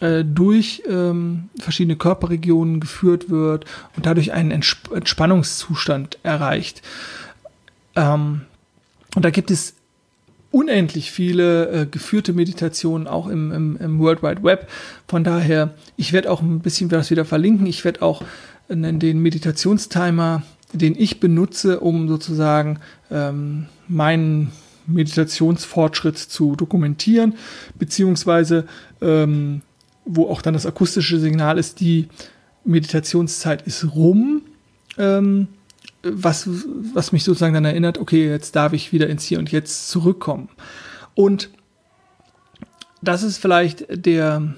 äh, 0.00 0.24
durch 0.24 0.82
ähm, 0.88 1.48
verschiedene 1.58 1.96
Körperregionen 1.96 2.80
geführt 2.80 3.30
wird 3.30 3.64
und 3.96 4.06
dadurch 4.06 4.32
einen 4.32 4.50
Entsp 4.50 4.92
Entspannungszustand 4.92 6.18
erreicht. 6.22 6.82
Ähm, 7.96 8.42
und 9.14 9.24
da 9.24 9.30
gibt 9.30 9.50
es 9.50 9.74
unendlich 10.50 11.10
viele 11.10 11.68
äh, 11.70 11.86
geführte 11.86 12.32
Meditationen 12.32 13.06
auch 13.06 13.28
im, 13.28 13.52
im, 13.52 13.76
im 13.76 13.98
World 13.98 14.22
Wide 14.22 14.42
Web. 14.42 14.68
Von 15.06 15.24
daher, 15.24 15.74
ich 15.96 16.12
werde 16.12 16.30
auch 16.30 16.42
ein 16.42 16.60
bisschen 16.60 16.90
was 16.90 17.10
wieder 17.10 17.24
verlinken. 17.24 17.66
Ich 17.66 17.84
werde 17.84 18.02
auch 18.02 18.22
äh, 18.68 18.74
den 18.76 19.20
Meditationstimer, 19.20 20.42
den 20.72 20.94
ich 20.96 21.20
benutze, 21.20 21.80
um 21.80 22.08
sozusagen 22.08 22.80
ähm, 23.10 23.66
meinen 23.88 24.52
Meditationsfortschritt 24.86 26.18
zu 26.18 26.56
dokumentieren, 26.56 27.34
beziehungsweise 27.78 28.66
ähm, 29.00 29.62
wo 30.04 30.28
auch 30.28 30.42
dann 30.42 30.54
das 30.54 30.66
akustische 30.66 31.18
Signal 31.18 31.58
ist, 31.58 31.80
die 31.80 32.08
Meditationszeit 32.64 33.62
ist 33.66 33.94
rum. 33.94 34.42
Ähm, 34.98 35.48
was, 36.02 36.48
was 36.94 37.12
mich 37.12 37.24
sozusagen 37.24 37.54
dann 37.54 37.64
erinnert, 37.64 37.98
okay, 37.98 38.28
jetzt 38.28 38.56
darf 38.56 38.72
ich 38.72 38.92
wieder 38.92 39.08
ins 39.08 39.24
Hier 39.24 39.38
und 39.38 39.52
Jetzt 39.52 39.88
zurückkommen. 39.88 40.48
Und 41.14 41.50
das 43.02 43.22
ist 43.22 43.38
vielleicht 43.38 43.86
der, 43.90 44.54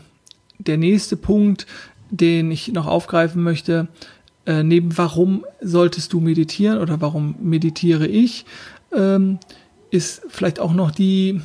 der 0.58 0.76
nächste 0.76 1.16
Punkt, 1.16 1.66
den 2.10 2.50
ich 2.50 2.68
noch 2.68 2.86
aufgreifen 2.86 3.42
möchte. 3.42 3.88
Äh, 4.46 4.62
neben 4.62 4.96
warum 4.98 5.44
solltest 5.60 6.12
du 6.12 6.20
meditieren 6.20 6.78
oder 6.78 7.00
warum 7.00 7.36
meditiere 7.40 8.06
ich, 8.06 8.44
ähm, 8.92 9.38
ist 9.90 10.22
vielleicht 10.28 10.58
auch 10.58 10.72
noch 10.72 10.90
die 10.90 11.40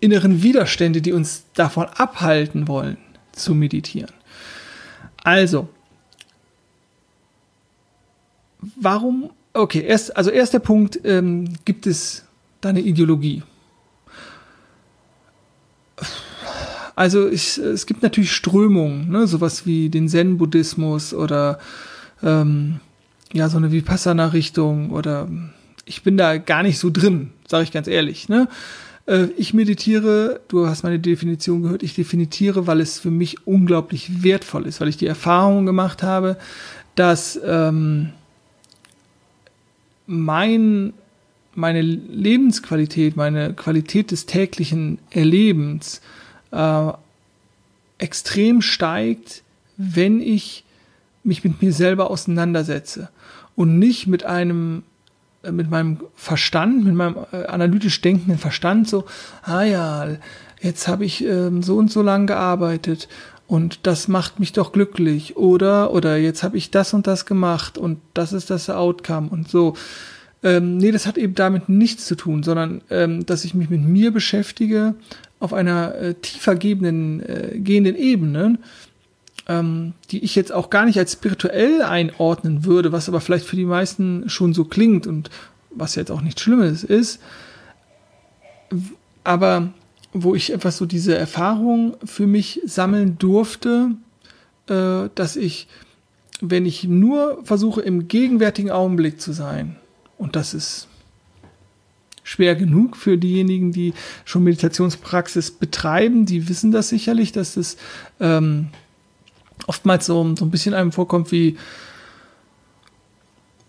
inneren 0.00 0.42
Widerstände, 0.42 1.00
die 1.00 1.12
uns 1.12 1.44
davon 1.54 1.86
abhalten 1.86 2.68
wollen 2.68 2.98
zu 3.32 3.54
meditieren. 3.54 4.12
Also, 5.22 5.68
warum, 8.76 9.30
okay, 9.52 9.82
erst, 9.82 10.16
also 10.16 10.30
erster 10.30 10.58
Punkt, 10.58 11.00
ähm, 11.04 11.54
gibt 11.64 11.86
es 11.86 12.24
da 12.60 12.70
eine 12.70 12.80
Ideologie? 12.80 13.42
Also 16.96 17.28
ich, 17.28 17.58
es 17.58 17.86
gibt 17.86 18.02
natürlich 18.02 18.32
Strömungen, 18.32 19.10
ne, 19.10 19.26
sowas 19.26 19.66
wie 19.66 19.88
den 19.88 20.08
Zen-Buddhismus 20.08 21.12
oder 21.12 21.58
ähm, 22.22 22.80
ja, 23.32 23.48
so 23.48 23.56
eine 23.56 23.72
Vipassana-Richtung 23.72 24.90
oder 24.90 25.28
ich 25.86 26.02
bin 26.02 26.16
da 26.16 26.38
gar 26.38 26.62
nicht 26.62 26.78
so 26.78 26.90
drin, 26.90 27.30
sage 27.48 27.64
ich 27.64 27.72
ganz 27.72 27.88
ehrlich. 27.88 28.28
Ne? 28.28 28.48
Äh, 29.06 29.26
ich 29.36 29.54
meditiere, 29.54 30.40
du 30.48 30.66
hast 30.66 30.84
meine 30.84 31.00
Definition 31.00 31.62
gehört, 31.62 31.82
ich 31.82 31.94
definiere, 31.94 32.66
weil 32.66 32.80
es 32.80 33.00
für 33.00 33.10
mich 33.10 33.46
unglaublich 33.46 34.22
wertvoll 34.22 34.66
ist, 34.66 34.80
weil 34.80 34.88
ich 34.88 34.96
die 34.96 35.06
Erfahrung 35.06 35.66
gemacht 35.66 36.02
habe, 36.02 36.36
dass 36.94 37.38
ähm, 37.44 38.10
mein, 40.06 40.92
meine 41.54 41.82
Lebensqualität, 41.82 43.16
meine 43.16 43.54
Qualität 43.54 44.10
des 44.10 44.26
täglichen 44.26 44.98
Erlebens 45.10 46.00
äh, 46.50 46.92
extrem 47.98 48.60
steigt, 48.62 49.42
wenn 49.76 50.20
ich 50.20 50.64
mich 51.22 51.42
mit 51.42 51.62
mir 51.62 51.72
selber 51.72 52.10
auseinandersetze 52.10 53.08
und 53.56 53.78
nicht 53.78 54.06
mit 54.06 54.24
einem 54.24 54.82
äh, 55.42 55.52
mit 55.52 55.70
meinem 55.70 56.00
Verstand, 56.14 56.84
mit 56.84 56.94
meinem 56.94 57.16
äh, 57.32 57.44
analytisch 57.46 58.00
denkenden 58.00 58.38
Verstand 58.38 58.88
so, 58.88 59.04
ah 59.42 59.62
ja, 59.62 60.08
jetzt 60.60 60.88
habe 60.88 61.04
ich 61.04 61.24
ähm, 61.24 61.62
so 61.62 61.76
und 61.76 61.90
so 61.90 62.02
lang 62.02 62.26
gearbeitet 62.26 63.08
und 63.46 63.86
das 63.86 64.08
macht 64.08 64.40
mich 64.40 64.52
doch 64.52 64.72
glücklich 64.72 65.36
oder 65.36 65.92
oder 65.92 66.16
jetzt 66.16 66.42
habe 66.42 66.56
ich 66.56 66.70
das 66.70 66.94
und 66.94 67.06
das 67.06 67.26
gemacht 67.26 67.78
und 67.78 67.98
das 68.14 68.32
ist 68.32 68.50
das 68.50 68.70
Outcome 68.70 69.28
und 69.28 69.48
so. 69.48 69.74
Ähm, 70.42 70.76
nee, 70.76 70.92
das 70.92 71.06
hat 71.06 71.16
eben 71.16 71.34
damit 71.34 71.68
nichts 71.68 72.06
zu 72.06 72.16
tun, 72.16 72.42
sondern 72.42 72.82
ähm, 72.90 73.24
dass 73.26 73.44
ich 73.44 73.54
mich 73.54 73.70
mit 73.70 73.80
mir 73.80 74.12
beschäftige 74.12 74.94
auf 75.40 75.52
einer 75.52 75.94
äh, 75.94 76.14
tiefer 76.14 76.54
gebenden, 76.54 77.20
äh, 77.20 77.58
gehenden 77.58 77.96
Ebene, 77.96 78.58
ähm, 79.48 79.92
die 80.10 80.22
ich 80.24 80.34
jetzt 80.34 80.52
auch 80.52 80.70
gar 80.70 80.84
nicht 80.84 80.98
als 80.98 81.12
spirituell 81.12 81.82
einordnen 81.82 82.64
würde, 82.64 82.92
was 82.92 83.08
aber 83.08 83.20
vielleicht 83.20 83.46
für 83.46 83.56
die 83.56 83.64
meisten 83.64 84.28
schon 84.28 84.54
so 84.54 84.64
klingt 84.64 85.06
und 85.06 85.30
was 85.70 85.94
jetzt 85.94 86.10
auch 86.10 86.20
nichts 86.20 86.42
Schlimmes 86.42 86.84
ist. 86.84 87.20
Aber 89.22 89.70
wo 90.14 90.34
ich 90.34 90.52
etwas 90.52 90.78
so 90.78 90.86
diese 90.86 91.18
Erfahrung 91.18 91.96
für 92.04 92.26
mich 92.26 92.60
sammeln 92.64 93.18
durfte, 93.18 93.90
äh, 94.68 95.10
dass 95.14 95.36
ich, 95.36 95.66
wenn 96.40 96.64
ich 96.64 96.84
nur 96.84 97.44
versuche, 97.44 97.82
im 97.82 98.08
gegenwärtigen 98.08 98.70
Augenblick 98.70 99.20
zu 99.20 99.32
sein, 99.32 99.76
und 100.16 100.36
das 100.36 100.54
ist 100.54 100.88
schwer 102.22 102.54
genug 102.54 102.96
für 102.96 103.18
diejenigen, 103.18 103.72
die 103.72 103.92
schon 104.24 104.44
Meditationspraxis 104.44 105.50
betreiben, 105.50 106.24
die 106.24 106.48
wissen 106.48 106.70
das 106.70 106.88
sicherlich, 106.88 107.32
dass 107.32 107.56
es 107.56 107.76
ähm, 108.20 108.68
oftmals 109.66 110.06
so, 110.06 110.34
so 110.36 110.44
ein 110.44 110.50
bisschen 110.50 110.74
einem 110.74 110.92
vorkommt 110.92 111.32
wie 111.32 111.58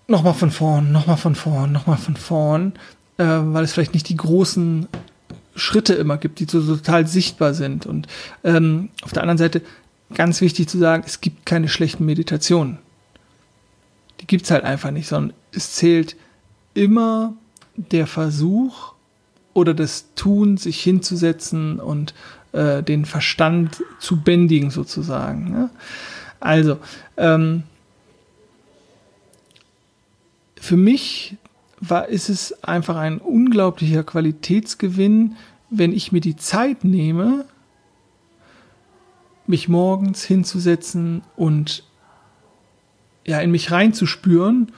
nochmal 0.07 0.35
von 0.35 0.51
vorn, 0.51 0.91
nochmal 0.91 1.17
von 1.17 1.35
vorn, 1.35 1.71
nochmal 1.71 1.97
von 1.97 2.15
vorn, 2.15 2.73
äh, 3.17 3.25
weil 3.25 3.63
es 3.63 3.73
vielleicht 3.73 3.95
nicht 3.95 4.09
die 4.09 4.15
großen 4.15 4.87
Schritte 5.55 5.93
immer 5.93 6.17
gibt, 6.17 6.39
die 6.39 6.45
so, 6.45 6.61
total 6.61 7.07
sichtbar 7.07 7.53
sind. 7.53 7.85
Und 7.85 8.07
ähm, 8.43 8.89
auf 9.03 9.13
der 9.13 9.23
anderen 9.23 9.37
Seite 9.37 9.61
ganz 10.13 10.41
wichtig 10.41 10.67
zu 10.67 10.77
sagen, 10.77 11.03
es 11.05 11.21
gibt 11.21 11.45
keine 11.45 11.69
schlechten 11.69 12.05
Meditationen. 12.05 12.77
Die 14.21 14.27
gibt 14.27 14.45
es 14.45 14.51
halt 14.51 14.63
einfach 14.63 14.91
nicht, 14.91 15.07
sondern 15.07 15.35
es 15.51 15.73
zählt 15.73 16.15
immer 16.73 17.33
der 17.75 18.07
Versuch 18.07 18.93
oder 19.53 19.73
das 19.73 20.13
Tun, 20.15 20.57
sich 20.57 20.81
hinzusetzen 20.81 21.79
und 21.79 22.13
äh, 22.51 22.83
den 22.83 23.05
Verstand 23.05 23.81
zu 23.99 24.21
bändigen 24.21 24.69
sozusagen. 24.69 25.51
Ne? 25.51 25.69
Also, 26.39 26.77
ähm, 27.17 27.63
für 30.59 30.77
mich 30.77 31.37
war, 31.79 32.07
ist 32.07 32.29
es 32.29 32.63
einfach 32.63 32.95
ein 32.95 33.19
unglaublicher 33.19 34.03
Qualitätsgewinn, 34.03 35.35
wenn 35.69 35.91
ich 35.91 36.11
mir 36.11 36.21
die 36.21 36.35
Zeit 36.35 36.83
nehme, 36.83 37.45
mich 39.47 39.67
morgens 39.67 40.23
hinzusetzen 40.23 41.21
und 41.35 41.83
ja, 43.25 43.39
in 43.39 43.51
mich 43.51 43.71
reinzuspüren 43.71 44.71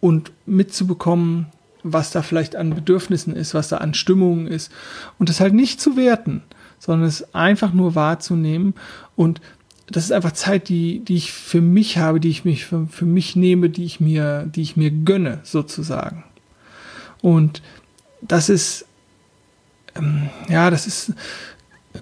und 0.00 0.32
mitzubekommen, 0.46 1.46
was 1.82 2.10
da 2.10 2.22
vielleicht 2.22 2.56
an 2.56 2.74
Bedürfnissen 2.74 3.34
ist, 3.34 3.54
was 3.54 3.68
da 3.68 3.78
an 3.78 3.94
Stimmungen 3.94 4.46
ist 4.46 4.72
und 5.18 5.28
das 5.28 5.40
halt 5.40 5.54
nicht 5.54 5.80
zu 5.80 5.96
werten, 5.96 6.42
sondern 6.78 7.08
es 7.08 7.34
einfach 7.34 7.72
nur 7.72 7.94
wahrzunehmen 7.94 8.74
und 9.16 9.40
das 9.86 10.04
ist 10.04 10.12
einfach 10.12 10.32
Zeit, 10.32 10.70
die, 10.70 11.00
die 11.00 11.16
ich 11.16 11.32
für 11.32 11.60
mich 11.60 11.98
habe, 11.98 12.20
die 12.20 12.30
ich 12.30 12.44
mich 12.44 12.64
für, 12.64 12.86
für 12.86 13.04
mich 13.04 13.36
nehme, 13.36 13.68
die 13.68 13.84
ich 13.84 14.00
mir, 14.00 14.46
die 14.46 14.62
ich 14.62 14.76
mir 14.76 14.90
gönne, 14.90 15.40
sozusagen. 15.42 16.24
Und 17.24 17.62
das 18.20 18.50
ist, 18.50 18.84
ähm, 19.96 20.28
ja, 20.50 20.68
das 20.68 20.86
ist 20.86 21.14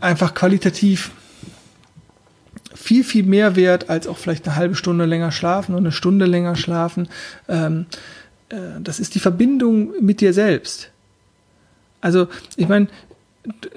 einfach 0.00 0.34
qualitativ 0.34 1.12
viel, 2.74 3.04
viel 3.04 3.22
mehr 3.22 3.54
wert, 3.54 3.88
als 3.88 4.08
auch 4.08 4.18
vielleicht 4.18 4.48
eine 4.48 4.56
halbe 4.56 4.74
Stunde 4.74 5.04
länger 5.04 5.30
schlafen 5.30 5.76
und 5.76 5.82
eine 5.82 5.92
Stunde 5.92 6.26
länger 6.26 6.56
schlafen. 6.56 7.08
Ähm, 7.48 7.86
äh, 8.48 8.56
das 8.80 8.98
ist 8.98 9.14
die 9.14 9.20
Verbindung 9.20 9.92
mit 10.00 10.20
dir 10.20 10.32
selbst. 10.32 10.90
Also, 12.00 12.26
ich 12.56 12.66
meine, 12.66 12.88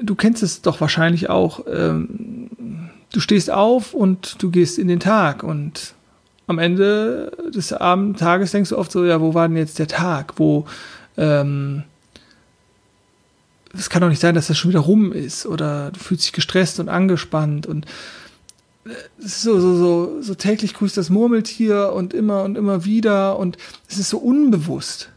du 0.01 0.15
kennst 0.15 0.41
es 0.41 0.63
doch 0.63 0.81
wahrscheinlich 0.81 1.29
auch. 1.29 1.63
Ähm, 1.71 2.49
du 3.13 3.19
stehst 3.19 3.51
auf 3.51 3.93
und 3.93 4.41
du 4.41 4.49
gehst 4.49 4.79
in 4.79 4.88
den 4.88 4.99
Tag 4.99 5.43
und 5.43 5.93
am 6.47 6.58
Ende 6.58 7.31
des 7.53 7.71
Abend 7.71 8.17
Tages 8.17 8.49
denkst 8.49 8.71
du 8.71 8.79
oft 8.79 8.91
so, 8.91 9.05
ja, 9.05 9.21
wo 9.21 9.36
war 9.36 9.47
denn 9.47 9.58
jetzt 9.58 9.77
der 9.77 9.88
Tag? 9.88 10.34
Wo, 10.38 10.65
ähm, 11.17 11.84
es 13.73 13.89
kann 13.89 14.01
doch 14.01 14.10
nicht 14.10 14.21
sein, 14.21 14.36
dass 14.36 14.47
das 14.47 14.58
schon 14.58 14.71
wieder 14.71 14.80
rum 14.82 15.12
ist 15.12 15.45
oder 15.45 15.91
du 15.91 15.99
fühlst 15.99 16.25
dich 16.25 16.34
gestresst 16.34 16.80
und 16.80 16.89
angespannt 16.89 17.67
und 17.67 17.86
äh, 18.86 18.89
so, 19.19 19.60
so, 19.60 19.75
so, 19.75 20.21
so 20.21 20.36
täglich 20.36 20.73
grüßt 20.73 20.97
das 20.97 21.10
Murmeltier 21.10 21.91
und 21.93 22.13
immer 22.13 22.43
und 22.43 22.58
immer 22.58 22.86
wieder 22.86 23.38
und 23.38 23.58
es 23.88 23.97
ist 23.97 24.10
so 24.10 24.17
unbewusst. 24.17 25.10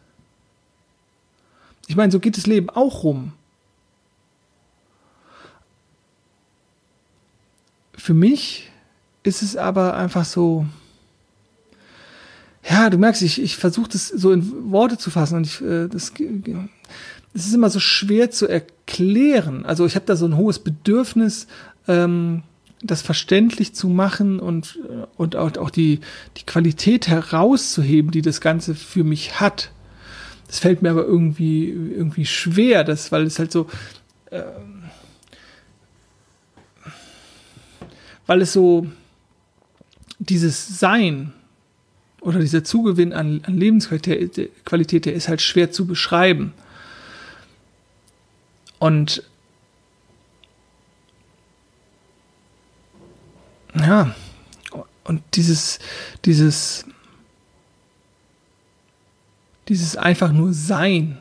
Ich 1.86 1.96
meine, 1.96 2.12
so 2.12 2.20
geht 2.20 2.36
das 2.36 2.46
Leben 2.46 2.68
auch 2.68 3.02
rum. 3.02 3.32
Für 7.96 8.14
mich 8.14 8.70
ist 9.22 9.42
es 9.42 9.56
aber 9.56 9.94
einfach 9.94 10.24
so, 10.24 10.66
ja, 12.68 12.90
du 12.90 12.98
merkst, 12.98 13.22
ich, 13.22 13.40
ich 13.40 13.56
versuche 13.56 13.90
das 13.90 14.08
so 14.08 14.32
in 14.32 14.70
Worte 14.70 14.98
zu 14.98 15.10
fassen 15.10 15.36
und 15.36 15.46
ich, 15.46 15.60
äh, 15.60 15.88
das, 15.88 16.12
das 17.32 17.46
ist 17.46 17.54
immer 17.54 17.70
so 17.70 17.80
schwer 17.80 18.30
zu 18.30 18.46
erklären. 18.46 19.64
Also 19.64 19.86
ich 19.86 19.94
habe 19.94 20.06
da 20.06 20.16
so 20.16 20.26
ein 20.26 20.36
hohes 20.36 20.58
Bedürfnis, 20.58 21.46
ähm, 21.86 22.42
das 22.82 23.02
verständlich 23.02 23.74
zu 23.74 23.88
machen 23.88 24.38
und, 24.38 24.78
und 25.16 25.34
auch, 25.36 25.56
auch 25.56 25.70
die, 25.70 26.00
die 26.36 26.46
Qualität 26.46 27.08
herauszuheben, 27.08 28.10
die 28.10 28.22
das 28.22 28.40
Ganze 28.40 28.74
für 28.74 29.04
mich 29.04 29.40
hat. 29.40 29.72
Das 30.46 30.60
fällt 30.60 30.82
mir 30.82 30.90
aber 30.90 31.04
irgendwie, 31.04 31.68
irgendwie 31.68 32.24
schwer, 32.24 32.84
das, 32.84 33.12
weil 33.12 33.24
es 33.24 33.38
halt 33.38 33.52
so, 33.52 33.68
äh, 34.30 34.42
weil 38.26 38.42
es 38.42 38.52
so 38.52 38.86
dieses 40.18 40.78
Sein 40.78 41.32
oder 42.28 42.40
dieser 42.40 42.62
Zugewinn 42.62 43.14
an, 43.14 43.40
an 43.46 43.56
Lebensqualität, 43.56 45.06
der 45.06 45.14
ist 45.14 45.28
halt 45.28 45.40
schwer 45.40 45.72
zu 45.72 45.86
beschreiben. 45.86 46.52
Und 48.78 49.22
ja, 53.74 54.14
und 55.04 55.22
dieses, 55.32 55.78
dieses, 56.26 56.84
dieses 59.68 59.96
einfach 59.96 60.30
nur 60.30 60.52
Sein, 60.52 61.16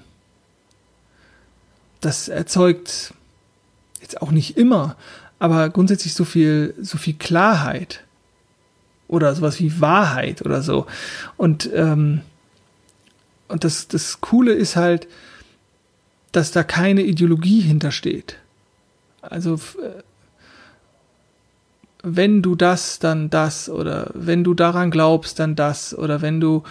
das 2.01 2.27
erzeugt 2.27 3.13
jetzt 4.01 4.21
auch 4.21 4.31
nicht 4.31 4.57
immer, 4.57 4.97
aber 5.39 5.69
grundsätzlich 5.69 6.13
so 6.13 6.25
viel, 6.25 6.75
so 6.81 6.97
viel 6.97 7.13
Klarheit 7.13 8.03
oder 9.07 9.33
sowas 9.35 9.59
wie 9.59 9.79
Wahrheit 9.79 10.41
oder 10.41 10.61
so. 10.61 10.85
Und, 11.37 11.69
ähm, 11.73 12.21
und 13.47 13.63
das, 13.63 13.87
das 13.87 14.21
Coole 14.21 14.53
ist 14.53 14.75
halt, 14.75 15.07
dass 16.31 16.51
da 16.51 16.63
keine 16.63 17.01
Ideologie 17.01 17.61
hintersteht. 17.61 18.37
Also, 19.21 19.55
äh, 19.55 20.03
wenn 22.03 22.41
du 22.41 22.55
das, 22.55 22.99
dann 22.99 23.29
das, 23.29 23.69
oder 23.69 24.11
wenn 24.13 24.43
du 24.43 24.53
daran 24.53 24.91
glaubst, 24.91 25.39
dann 25.39 25.55
das, 25.55 25.97
oder 25.97 26.21
wenn 26.21 26.39
du 26.39 26.63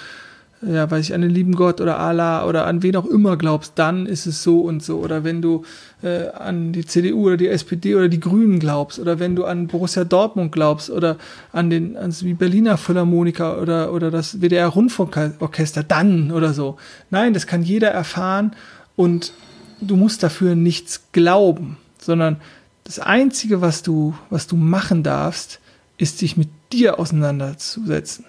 ja, 0.67 0.91
weiß 0.91 1.07
ich, 1.07 1.15
an 1.15 1.21
den 1.21 1.31
lieben 1.31 1.55
Gott 1.55 1.81
oder 1.81 1.99
Allah 1.99 2.47
oder 2.47 2.67
an 2.67 2.83
wen 2.83 2.97
auch 2.97 3.07
immer 3.07 3.37
glaubst, 3.37 3.73
dann 3.77 4.07
ist 4.07 4.27
es 4.27 4.43
so 4.43 4.61
und 4.61 4.83
so. 4.83 4.99
Oder 4.99 5.23
wenn 5.23 5.41
du 5.41 5.65
äh, 6.03 6.29
an 6.29 6.73
die 6.73 6.85
CDU 6.85 7.27
oder 7.27 7.37
die 7.37 7.49
SPD 7.49 7.95
oder 7.95 8.09
die 8.09 8.21
Grünen 8.21 8.59
glaubst, 8.59 8.99
oder 8.99 9.19
wenn 9.19 9.37
du 9.37 9.45
an 9.45 9.69
Borussia 9.69 10.05
Dortmund 10.05 10.53
glaubst 10.53 10.91
oder 10.91 11.17
an 11.53 11.71
den 11.71 11.97
an 11.97 12.15
die 12.21 12.35
Berliner 12.35 12.77
Philharmoniker 12.77 13.61
oder, 13.61 13.93
oder 13.93 14.11
das 14.11 14.41
WDR 14.41 14.69
Rundfunkorchester, 14.69 15.83
dann 15.83 16.33
oder 16.33 16.53
so. 16.53 16.77
Nein, 17.11 17.33
das 17.33 17.47
kann 17.47 17.63
jeder 17.63 17.89
erfahren 17.89 18.53
und 18.97 19.33
du 19.81 19.97
musst 19.97 20.23
dafür 20.23 20.55
nichts 20.55 21.05
glauben, 21.13 21.77
sondern 21.99 22.39
das 22.85 22.99
Einzige, 22.99 23.61
was 23.61 23.83
du, 23.83 24.15
was 24.31 24.47
du 24.47 24.57
machen 24.57 25.03
darfst, 25.03 25.61
ist 25.99 26.21
dich 26.21 26.37
mit 26.37 26.49
dir 26.73 26.99
auseinanderzusetzen 26.99 28.25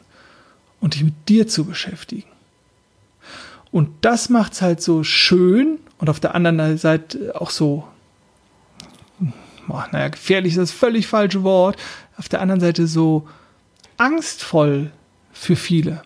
und 0.79 0.95
dich 0.95 1.03
mit 1.03 1.29
dir 1.29 1.47
zu 1.47 1.65
beschäftigen. 1.65 2.29
Und 3.71 3.89
das 4.01 4.29
macht 4.29 4.53
es 4.53 4.61
halt 4.61 4.81
so 4.81 5.03
schön 5.03 5.79
und 5.97 6.09
auf 6.09 6.19
der 6.19 6.35
anderen 6.35 6.77
Seite 6.77 7.33
auch 7.39 7.49
so, 7.49 7.87
oh, 9.69 9.83
naja, 9.91 10.07
gefährlich 10.09 10.53
ist 10.53 10.59
das 10.59 10.71
völlig 10.71 11.07
falsche 11.07 11.43
Wort, 11.43 11.77
auf 12.17 12.29
der 12.29 12.41
anderen 12.41 12.61
Seite 12.61 12.87
so 12.87 13.27
angstvoll 13.97 14.91
für 15.31 15.55
viele. 15.55 16.01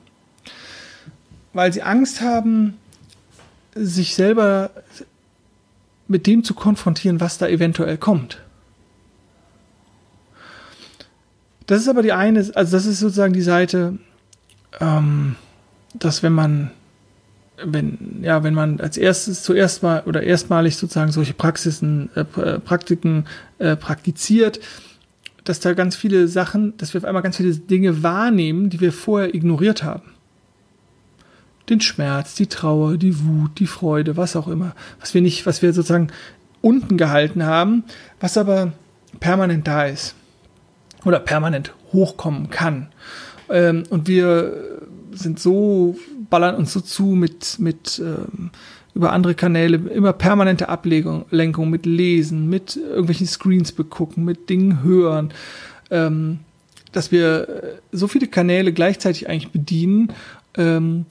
Weil 1.54 1.72
sie 1.72 1.84
Angst 1.84 2.22
haben, 2.22 2.78
sich 3.76 4.16
selber 4.16 4.72
mit 6.08 6.28
dem 6.28 6.44
zu 6.44 6.54
konfrontieren, 6.54 7.22
was 7.22 7.38
da 7.38 7.48
eventuell 7.48 7.98
kommt. 7.98 8.42
Das 11.68 11.82
ist 11.82 11.88
aber 11.88 12.02
die 12.02 12.12
eine, 12.12 12.40
also 12.56 12.76
das 12.76 12.86
ist 12.86 13.00
sozusagen 13.00 13.34
die 13.34 13.42
Seite, 13.42 13.98
ähm, 14.80 15.36
dass 15.94 16.24
wenn 16.24 16.34
man, 16.34 16.72
wenn, 17.64 18.20
ja, 18.22 18.44
wenn 18.44 18.54
man 18.54 18.80
als 18.80 18.98
erstes 18.98 19.44
zuerst 19.44 19.84
mal 19.84 20.04
oder 20.06 20.24
erstmalig 20.24 20.78
sozusagen 20.78 21.12
solche 21.12 21.34
Praxisen, 21.34 22.10
äh, 22.16 22.22
äh, 22.40 22.60
Praktiken 22.60 23.26
äh, 23.60 23.76
praktiziert, 23.76 24.60
dass 25.44 25.60
da 25.60 25.74
ganz 25.74 25.96
viele 25.96 26.28
Sachen, 26.28 26.78
dass 26.78 26.94
wir 26.94 27.00
auf 27.00 27.06
einmal 27.06 27.24
ganz 27.24 27.38
viele 27.38 27.54
Dinge 27.56 28.04
wahrnehmen, 28.04 28.70
die 28.70 28.80
wir 28.80 28.94
vorher 28.94 29.34
ignoriert 29.34 29.84
haben. 29.84 30.12
Den 31.70 31.82
Schmerz, 31.82 32.36
die 32.36 32.48
Trauer, 32.48 32.98
die 32.98 33.24
Wut, 33.26 33.60
die 33.60 33.68
Freude, 33.68 34.18
was 34.18 34.36
auch 34.36 34.48
immer, 34.48 34.76
was 35.00 35.14
wir 35.14 35.22
nicht, 35.22 35.46
was 35.46 35.62
wir 35.62 35.74
sozusagen 35.74 36.10
unten 36.62 36.98
gehalten 36.98 37.44
haben, 37.44 37.84
was 38.20 38.38
aber 38.38 38.74
permanent 39.20 39.68
da 39.68 39.86
ist 39.86 40.16
oder 41.06 41.20
permanent 41.20 41.74
hochkommen 41.92 42.50
kann. 42.50 42.88
Ähm, 43.52 43.84
und 43.90 44.08
wir 44.08 44.80
sind 45.12 45.40
so, 45.40 45.96
ballern 46.30 46.56
uns 46.56 46.74
so 46.74 46.80
zu 46.80 47.04
mit, 47.04 47.60
mit 47.60 48.02
ähm, 48.04 48.52
über 48.94 49.14
andere 49.14 49.36
Kanäle, 49.36 49.78
immer 49.78 50.14
permanente 50.14 50.70
Ablenkung 50.70 51.70
mit 51.70 51.86
Lesen, 51.86 52.50
mit 52.50 52.76
irgendwelchen 52.76 53.28
Screens 53.28 53.72
begucken, 53.72 54.26
mit 54.26 54.50
Dingen 54.50 54.84
hören, 54.84 55.34
ähm, 55.90 56.40
dass 56.92 57.12
wir 57.12 57.50
äh, 57.50 57.62
so 57.92 58.08
viele 58.08 58.28
Kanäle 58.28 58.74
gleichzeitig 58.74 59.30
eigentlich 59.30 59.52
bedienen, 59.52 60.12
ähm, 60.58 61.06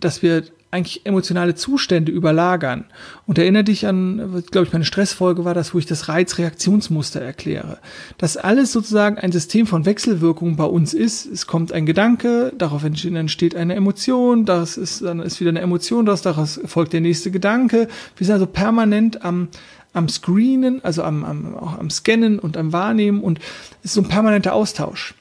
dass 0.00 0.22
wir 0.22 0.44
eigentlich 0.70 1.04
emotionale 1.04 1.56
Zustände 1.56 2.12
überlagern. 2.12 2.84
Und 3.26 3.38
erinnere 3.38 3.64
dich 3.64 3.86
an, 3.86 4.44
glaube 4.50 4.66
ich, 4.66 4.72
meine 4.72 4.84
Stressfolge 4.84 5.44
war 5.44 5.54
das, 5.54 5.74
wo 5.74 5.78
ich 5.78 5.86
das 5.86 6.08
Reizreaktionsmuster 6.08 7.20
erkläre. 7.20 7.78
Dass 8.18 8.36
alles 8.36 8.70
sozusagen 8.70 9.18
ein 9.18 9.32
System 9.32 9.66
von 9.66 9.84
Wechselwirkungen 9.84 10.56
bei 10.56 10.64
uns 10.64 10.94
ist. 10.94 11.26
Es 11.26 11.46
kommt 11.48 11.72
ein 11.72 11.86
Gedanke, 11.86 12.52
darauf 12.56 12.84
entsteht 12.84 13.56
eine 13.56 13.74
Emotion, 13.74 14.44
das 14.44 14.76
ist, 14.76 15.02
dann 15.02 15.20
ist 15.20 15.40
wieder 15.40 15.50
eine 15.50 15.60
Emotion, 15.60 16.06
daraus, 16.06 16.22
daraus 16.22 16.60
folgt 16.64 16.92
der 16.92 17.00
nächste 17.00 17.32
Gedanke. 17.32 17.88
Wir 18.16 18.26
sind 18.26 18.34
also 18.34 18.46
permanent 18.46 19.24
am, 19.24 19.48
am 19.92 20.08
Screenen, 20.08 20.84
also 20.84 21.02
am, 21.02 21.24
am, 21.24 21.56
auch 21.56 21.78
am 21.78 21.90
Scannen 21.90 22.38
und 22.38 22.56
am 22.56 22.72
Wahrnehmen 22.72 23.22
und 23.22 23.40
es 23.82 23.86
ist 23.86 23.94
so 23.94 24.02
ein 24.02 24.08
permanenter 24.08 24.54
Austausch. 24.54 25.14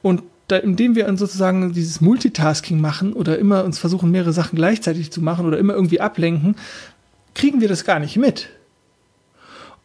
Und 0.00 0.22
da, 0.48 0.56
indem 0.56 0.94
wir 0.94 1.06
sozusagen 1.16 1.72
dieses 1.72 2.00
Multitasking 2.00 2.80
machen 2.80 3.12
oder 3.12 3.38
immer 3.38 3.64
uns 3.64 3.78
versuchen, 3.78 4.10
mehrere 4.10 4.32
Sachen 4.32 4.56
gleichzeitig 4.56 5.10
zu 5.10 5.22
machen 5.22 5.46
oder 5.46 5.58
immer 5.58 5.74
irgendwie 5.74 6.00
ablenken, 6.00 6.56
kriegen 7.34 7.60
wir 7.60 7.68
das 7.68 7.84
gar 7.84 7.98
nicht 7.98 8.16
mit. 8.16 8.50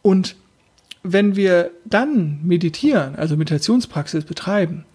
Und 0.01 0.35
wenn 1.03 1.35
wir 1.35 1.71
dann 1.85 2.39
meditieren, 2.43 3.15
also 3.15 3.37
Meditationspraxis 3.37 4.25
betreiben, 4.25 4.85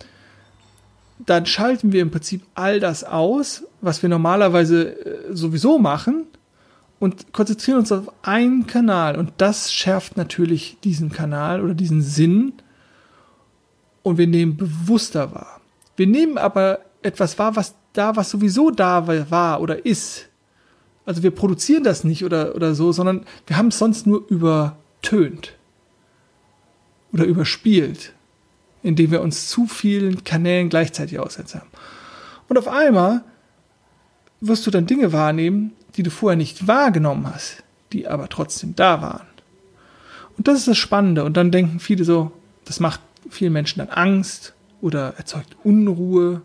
dann 1.18 1.46
schalten 1.46 1.92
wir 1.92 2.03
im 2.03 2.11
Prinzip 2.11 2.42
all 2.55 2.81
das 2.81 3.05
aus, 3.05 3.64
was 3.81 4.03
wir 4.03 4.09
normalerweise 4.09 5.31
äh, 5.31 5.35
sowieso 5.35 5.79
machen 5.79 6.27
und 6.98 7.33
konzentrieren 7.33 7.79
uns 7.79 7.92
auf 7.92 8.12
einen 8.22 8.66
Kanal. 8.66 9.16
Und 9.16 9.33
das 9.38 9.72
schärft 9.72 10.16
natürlich 10.16 10.77
diesen 10.85 11.11
Kanal 11.11 11.62
oder 11.62 11.74
diesen 11.74 12.03
Sinn 12.03 12.53
und 14.03 14.18
wir 14.18 14.27
nehmen 14.27 14.57
bewusster 14.57 15.33
wahr. 15.35 15.54
Wir 15.96 16.07
nehmen 16.07 16.38
aber 16.38 16.80
etwas 17.02 17.38
wahr, 17.38 17.57
was 17.57 17.74
da, 17.92 18.16
was 18.16 18.30
sowieso 18.30 18.70
da 18.70 19.07
war 19.30 19.61
oder 19.61 19.87
ist. 19.87 20.28
Also 21.07 21.22
wir 21.22 21.30
produzieren 21.30 21.85
das 21.85 22.04
nicht 22.04 22.24
oder, 22.24 22.54
oder 22.54 22.74
so, 22.74 22.92
sondern 22.92 23.24
wir 23.46 23.57
haben 23.57 23.68
es 23.68 23.78
sonst 23.78 24.07
nur 24.07 24.26
übertönt 24.28 25.52
oder 27.12 27.24
überspielt, 27.24 28.12
indem 28.83 29.11
wir 29.11 29.20
uns 29.20 29.48
zu 29.48 29.66
vielen 29.66 30.24
Kanälen 30.24 30.68
gleichzeitig 30.68 31.18
aussetzen. 31.18 31.62
Und 32.48 32.59
auf 32.59 32.68
einmal 32.68 33.22
wirst 34.40 34.66
du 34.66 34.70
dann 34.70 34.87
Dinge 34.87 35.12
wahrnehmen, 35.12 35.72
die 35.96 36.02
du 36.02 36.11
vorher 36.11 36.37
nicht 36.37 36.66
wahrgenommen 36.66 37.33
hast, 37.33 37.62
die 37.92 38.09
aber 38.09 38.28
trotzdem 38.28 38.74
da 38.74 39.00
waren. 39.00 39.26
Und 40.37 40.48
das 40.48 40.59
ist 40.59 40.68
das 40.68 40.78
Spannende. 40.78 41.24
Und 41.24 41.37
dann 41.37 41.52
denken 41.52 41.78
viele 41.78 42.04
so, 42.04 42.33
das 42.64 42.80
macht 42.80 43.00
vielen 43.30 43.52
Menschen 43.52 43.78
dann 43.78 43.90
Angst 43.90 44.54
oder 44.85 45.14
erzeugt 45.16 45.57
Unruhe, 45.64 46.42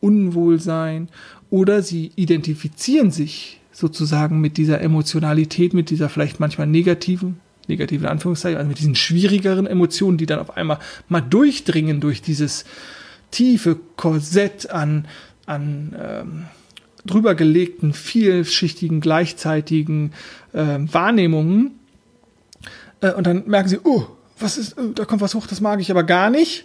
Unwohlsein 0.00 1.08
oder 1.50 1.82
sie 1.82 2.10
identifizieren 2.16 3.10
sich 3.10 3.60
sozusagen 3.70 4.40
mit 4.40 4.56
dieser 4.56 4.80
Emotionalität, 4.80 5.74
mit 5.74 5.90
dieser 5.90 6.08
vielleicht 6.08 6.40
manchmal 6.40 6.66
negativen, 6.66 7.38
negativen 7.68 8.08
Anführungszeichen, 8.08 8.56
also 8.56 8.68
mit 8.68 8.78
diesen 8.78 8.94
schwierigeren 8.94 9.66
Emotionen, 9.66 10.16
die 10.16 10.24
dann 10.24 10.38
auf 10.38 10.56
einmal 10.56 10.78
mal 11.10 11.20
durchdringen 11.20 12.00
durch 12.00 12.22
dieses 12.22 12.64
tiefe 13.30 13.78
Korsett 13.96 14.70
an, 14.70 15.06
an 15.44 15.94
ähm, 16.00 16.44
drüber 17.04 17.36
vielschichtigen, 17.36 19.02
gleichzeitigen 19.02 20.12
äh, 20.54 20.78
Wahrnehmungen. 20.78 21.72
Äh, 23.02 23.12
und 23.12 23.26
dann 23.26 23.46
merken 23.46 23.68
sie, 23.68 23.80
oh, 23.84 24.06
was 24.38 24.56
ist, 24.56 24.78
äh, 24.78 24.92
da 24.94 25.04
kommt 25.04 25.20
was 25.20 25.34
hoch, 25.34 25.46
das 25.46 25.60
mag 25.60 25.80
ich 25.80 25.90
aber 25.90 26.04
gar 26.04 26.30
nicht. 26.30 26.64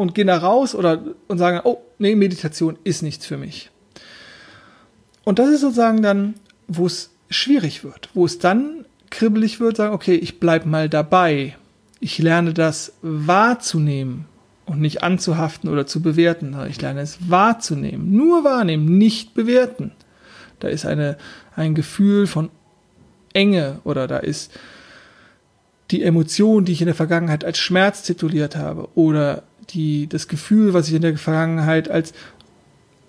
Und 0.00 0.14
gehen 0.14 0.28
da 0.28 0.38
raus 0.38 0.74
oder 0.74 1.04
und 1.28 1.36
sagen, 1.36 1.60
oh, 1.64 1.82
nee, 1.98 2.14
Meditation 2.14 2.78
ist 2.84 3.02
nichts 3.02 3.26
für 3.26 3.36
mich. 3.36 3.70
Und 5.24 5.38
das 5.38 5.50
ist 5.50 5.60
sozusagen 5.60 6.00
dann, 6.00 6.34
wo 6.68 6.86
es 6.86 7.10
schwierig 7.28 7.84
wird, 7.84 8.08
wo 8.14 8.24
es 8.24 8.38
dann 8.38 8.86
kribbelig 9.10 9.60
wird, 9.60 9.76
sagen, 9.76 9.92
okay, 9.92 10.14
ich 10.14 10.40
bleib 10.40 10.64
mal 10.64 10.88
dabei. 10.88 11.54
Ich 12.00 12.18
lerne 12.18 12.54
das 12.54 12.94
wahrzunehmen 13.02 14.24
und 14.64 14.80
nicht 14.80 15.02
anzuhaften 15.02 15.68
oder 15.68 15.86
zu 15.86 16.00
bewerten. 16.00 16.56
Ich 16.70 16.80
lerne 16.80 17.02
es 17.02 17.18
wahrzunehmen, 17.28 18.10
nur 18.16 18.42
wahrnehmen, 18.42 18.96
nicht 18.96 19.34
bewerten. 19.34 19.92
Da 20.60 20.68
ist 20.68 20.86
eine, 20.86 21.18
ein 21.56 21.74
Gefühl 21.74 22.26
von 22.26 22.48
Enge 23.34 23.80
oder 23.84 24.06
da 24.06 24.16
ist 24.16 24.50
die 25.90 26.02
Emotion, 26.02 26.64
die 26.64 26.72
ich 26.72 26.80
in 26.80 26.86
der 26.86 26.94
Vergangenheit 26.94 27.44
als 27.44 27.58
Schmerz 27.58 28.02
tituliert 28.02 28.56
habe 28.56 28.88
oder 28.94 29.42
die, 29.74 30.06
das 30.08 30.28
Gefühl, 30.28 30.74
was 30.74 30.88
ich 30.88 30.94
in 30.94 31.02
der 31.02 31.16
Vergangenheit 31.16 31.90
als 31.90 32.12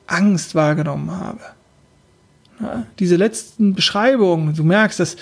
Angst 0.07 0.55
wahrgenommen 0.55 1.11
habe. 1.11 1.41
Ja, 2.59 2.85
diese 2.99 3.15
letzten 3.15 3.73
Beschreibungen, 3.73 4.55
du 4.55 4.63
merkst, 4.63 4.99
dass 4.99 5.17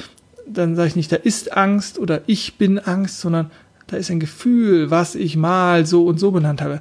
dann 0.51 0.75
sage 0.75 0.89
ich 0.89 0.95
nicht, 0.95 1.11
da 1.11 1.15
ist 1.15 1.55
Angst 1.55 1.99
oder 1.99 2.21
ich 2.25 2.55
bin 2.55 2.79
Angst, 2.79 3.21
sondern 3.21 3.51
da 3.87 3.97
ist 3.97 4.09
ein 4.09 4.19
Gefühl, 4.19 4.89
was 4.91 5.15
ich 5.15 5.35
mal 5.35 5.85
so 5.85 6.05
und 6.05 6.19
so 6.19 6.31
benannt 6.31 6.61
habe. 6.61 6.79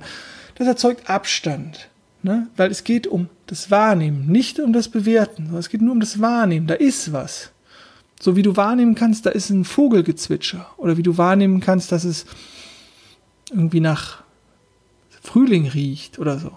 Das 0.57 0.67
erzeugt 0.67 1.09
Abstand, 1.09 1.89
ne? 2.23 2.49
weil 2.57 2.71
es 2.71 2.85
geht 2.85 3.07
um 3.07 3.29
das 3.47 3.71
Wahrnehmen, 3.71 4.27
nicht 4.27 4.59
um 4.59 4.73
das 4.73 4.89
Bewerten, 4.89 5.45
sondern 5.45 5.61
es 5.61 5.69
geht 5.69 5.83
nur 5.83 5.93
um 5.93 6.01
das 6.01 6.21
Wahrnehmen. 6.21 6.67
Da 6.67 6.75
ist 6.75 7.13
was. 7.13 7.51
So 8.21 8.37
wie 8.37 8.43
du 8.43 8.57
wahrnehmen 8.57 8.95
kannst, 8.95 9.27
da 9.27 9.31
ist 9.31 9.51
ein 9.51 9.65
Vogelgezwitscher. 9.65 10.67
Oder 10.77 10.97
wie 10.97 11.03
du 11.03 11.17
wahrnehmen 11.19 11.61
kannst, 11.61 11.93
dass 11.93 12.05
es 12.05 12.27
irgendwie 13.51 13.81
nach 13.81 14.23
Frühling 15.29 15.69
riecht 15.69 16.19
oder 16.19 16.39
so. 16.39 16.53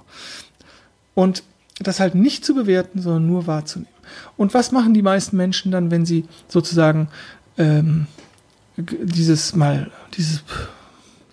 Und 1.13 1.43
das 1.79 1.99
halt 1.99 2.15
nicht 2.15 2.45
zu 2.45 2.55
bewerten, 2.55 3.01
sondern 3.01 3.27
nur 3.27 3.47
wahrzunehmen. 3.47 3.91
Und 4.38 4.53
was 4.53 4.71
machen 4.71 4.93
die 4.93 5.01
meisten 5.01 5.36
Menschen 5.36 5.71
dann, 5.71 5.91
wenn 5.91 6.05
sie 6.05 6.25
sozusagen 6.47 7.10
ähm, 7.57 8.07
dieses 8.77 9.55
mal, 9.55 9.91
dieses 10.15 10.43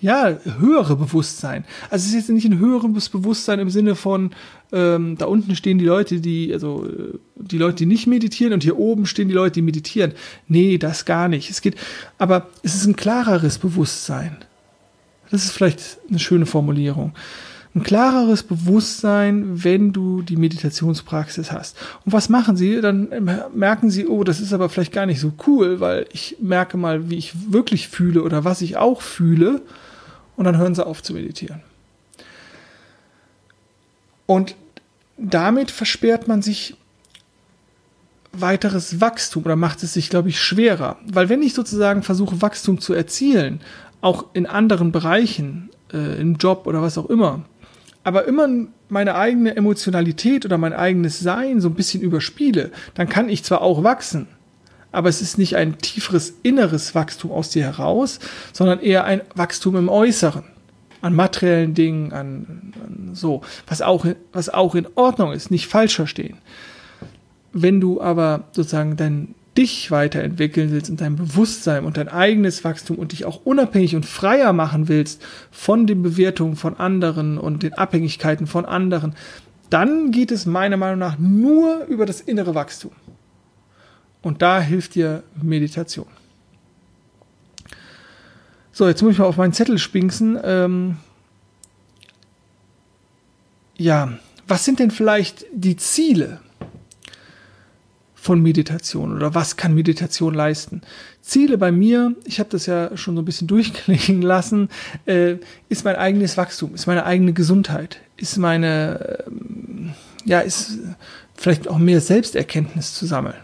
ja, 0.01 0.39
höhere 0.59 0.97
Bewusstsein. 0.97 1.65
Also 1.91 2.05
es 2.05 2.09
ist 2.09 2.15
jetzt 2.15 2.31
nicht 2.31 2.47
ein 2.47 2.59
höheres 2.59 3.09
Bewusstsein 3.09 3.59
im 3.59 3.71
Sinne 3.71 3.97
von, 3.97 4.31
ähm, 4.71 5.17
da 5.19 5.27
unten 5.27 5.57
stehen 5.57 5.79
die 5.79 5.85
Leute, 5.85 6.21
die, 6.21 6.53
also 6.53 6.87
die 7.35 7.59
Leute, 7.59 7.79
die 7.79 7.87
nicht 7.87 8.07
meditieren 8.07 8.53
und 8.53 8.63
hier 8.63 8.79
oben 8.79 9.07
stehen 9.07 9.29
die 9.29 9.35
Leute, 9.35 9.55
die 9.55 9.63
meditieren. 9.63 10.13
Nee, 10.47 10.79
das 10.79 11.05
gar 11.05 11.29
nicht. 11.29 11.51
Es 11.51 11.63
geht, 11.63 11.77
aber 12.17 12.49
es 12.63 12.75
ist 12.77 12.87
ein 12.87 12.97
klareres 12.97 13.59
Bewusstsein. 13.59 14.37
Das 15.31 15.45
ist 15.45 15.53
vielleicht 15.53 15.99
eine 16.09 16.19
schöne 16.19 16.47
Formulierung. 16.47 17.13
ein 17.75 17.83
klareres 17.83 18.43
Bewusstsein, 18.43 19.63
wenn 19.63 19.93
du 19.93 20.23
die 20.23 20.37
Meditationspraxis 20.37 21.53
hast. 21.53 21.77
Und 22.05 22.13
was 22.13 22.29
machen 22.29 22.57
sie? 22.57 22.81
Dann 22.81 23.09
merken 23.55 23.91
sie, 23.91 24.07
oh, 24.07 24.25
das 24.25 24.41
ist 24.41 24.53
aber 24.53 24.69
vielleicht 24.69 24.93
gar 24.93 25.07
nicht 25.07 25.21
so 25.21 25.33
cool, 25.47 25.81
weil 25.81 26.07
ich 26.13 26.37
merke 26.41 26.77
mal, 26.77 27.11
wie 27.11 27.17
ich 27.17 27.53
wirklich 27.53 27.89
fühle 27.89 28.23
oder 28.23 28.45
was 28.45 28.63
ich 28.63 28.77
auch 28.77 29.03
fühle. 29.03 29.63
Und 30.37 30.45
dann 30.45 30.57
hören 30.57 30.75
sie 30.75 30.87
auf 30.87 31.03
zu 31.03 31.13
meditieren. 31.13 31.63
Und 34.27 34.57
damit 35.17 35.71
versperrt 35.71 36.29
man 36.29 36.43
sich 36.43 36.77
weiteres 38.33 39.01
Wachstum 39.01 39.45
oder 39.45 39.57
macht 39.57 39.83
es 39.83 39.95
sich, 39.95 40.11
glaube 40.11 40.29
ich, 40.29 40.41
schwerer. 40.41 40.99
Weil 41.11 41.29
wenn 41.29 41.43
ich 41.43 41.55
sozusagen 41.55 42.03
versuche, 42.03 42.43
Wachstum 42.43 42.81
zu 42.81 42.93
erzielen, 42.93 43.61
auch 44.01 44.27
in 44.33 44.47
anderen 44.47 44.93
Bereichen, 44.93 45.71
äh, 45.93 46.21
im 46.21 46.37
Job 46.37 46.67
oder 46.67 46.83
was 46.83 46.99
auch 46.99 47.07
immer, 47.07 47.43
aber 48.05 48.25
immer 48.27 48.49
meine 48.89 49.17
eigene 49.17 49.55
Emotionalität 49.55 50.45
oder 50.45 50.57
mein 50.57 50.73
eigenes 50.73 51.21
Sein 51.21 51.61
so 51.61 51.69
ein 51.69 51.75
bisschen 51.75 52.03
überspiele, 52.03 52.71
dann 52.95 53.09
kann 53.09 53.29
ich 53.29 53.45
zwar 53.45 53.61
auch 53.61 53.85
wachsen, 53.85 54.29
aber 54.93 55.09
es 55.09 55.21
ist 55.21 55.37
nicht 55.37 55.57
ein 55.57 55.79
tieferes 55.79 56.35
inneres 56.43 56.95
Wachstum 56.95 57.31
aus 57.31 57.51
dir 57.51 57.65
heraus, 57.65 58.21
sondern 58.53 58.81
eher 58.81 59.05
ein 59.05 59.21
Wachstum 59.35 59.77
im 59.77 59.89
Äußeren. 59.89 60.45
An 61.01 61.15
materiellen 61.15 61.75
Dingen, 61.75 62.13
an, 62.13 62.73
an 62.83 63.11
so, 63.13 63.43
was 63.69 63.83
auch, 63.83 64.05
was 64.33 64.49
auch 64.49 64.75
in 64.75 64.89
Ordnung 64.97 65.33
ist, 65.33 65.51
nicht 65.51 65.69
falsch 65.69 65.95
verstehen. 65.95 66.39
Wenn 67.53 67.81
du 67.81 68.01
aber 68.01 68.45
sozusagen 68.51 68.97
dein, 68.97 69.37
dich 69.59 69.91
weiterentwickeln 69.91 70.71
willst 70.71 70.89
und 70.89 71.01
dein 71.01 71.17
Bewusstsein 71.17 71.85
und 71.85 71.97
dein 71.97 72.09
eigenes 72.09 72.63
Wachstum 72.63 72.97
und 72.97 73.11
dich 73.11 73.25
auch 73.25 73.45
unabhängig 73.45 73.97
und 73.97 74.07
freier 74.07 74.53
machen 74.53 74.87
willst 74.87 75.21
von 75.51 75.89
den 75.89 76.01
Bewertungen 76.01 76.55
von 76.55 76.77
anderen 76.77 77.39
und 77.39 77.65
den 77.65 77.75
Abhängigkeiten 77.75 78.47
von 78.47 78.65
anderen, 78.65 79.17
dann 79.69 80.13
geht 80.13 80.31
es 80.31 80.47
meiner 80.47 80.77
Meinung 80.77 81.01
nach 81.01 81.19
nur 81.19 81.85
über 81.87 82.07
das 82.07 82.21
innere 82.21 82.55
Wachstum. 82.55 82.93
Und 84.23 84.43
da 84.43 84.61
hilft 84.61 84.95
dir 84.95 85.25
Meditation. 85.43 86.07
So, 88.71 88.87
jetzt 88.87 89.03
muss 89.03 89.13
ich 89.13 89.19
mal 89.19 89.25
auf 89.25 89.37
meinen 89.37 89.53
Zettel 89.53 89.79
spinksen. 89.79 90.39
Ähm 90.45 90.99
ja, 93.77 94.19
was 94.47 94.65
sind 94.65 94.79
denn 94.79 94.93
vielleicht 94.93 95.47
die 95.53 95.77
Ziele 95.77 96.41
von 98.21 98.43
Meditation 98.43 99.15
oder 99.15 99.35
was 99.35 99.57
kann 99.57 99.75
Meditation 99.75 100.35
leisten? 100.35 100.83
Ziele 101.23 101.57
bei 101.57 101.71
mir, 101.71 102.15
ich 102.25 102.41
habe 102.41 102.51
das 102.51 102.67
ja 102.67 102.97
schon 102.97 103.15
so 103.15 103.23
ein 103.23 103.25
bisschen 103.25 103.47
durchklingen 103.49 104.23
lassen, 104.23 104.69
äh, 105.07 105.37
ist 105.69 105.85
mein 105.85 105.97
eigenes 105.97 106.37
Wachstum, 106.37 106.75
ist 106.75 106.87
meine 106.87 107.07
eigene 107.07 107.33
Gesundheit, 107.33 108.01
ist 108.17 108.37
meine, 108.37 109.25
äh, 109.27 109.31
ja, 110.25 110.41
ist 110.41 110.79
vielleicht 111.35 111.69
auch 111.69 111.79
mehr 111.79 112.01
Selbsterkenntnis 112.01 112.95
zu 112.95 113.07
sammeln. 113.07 113.37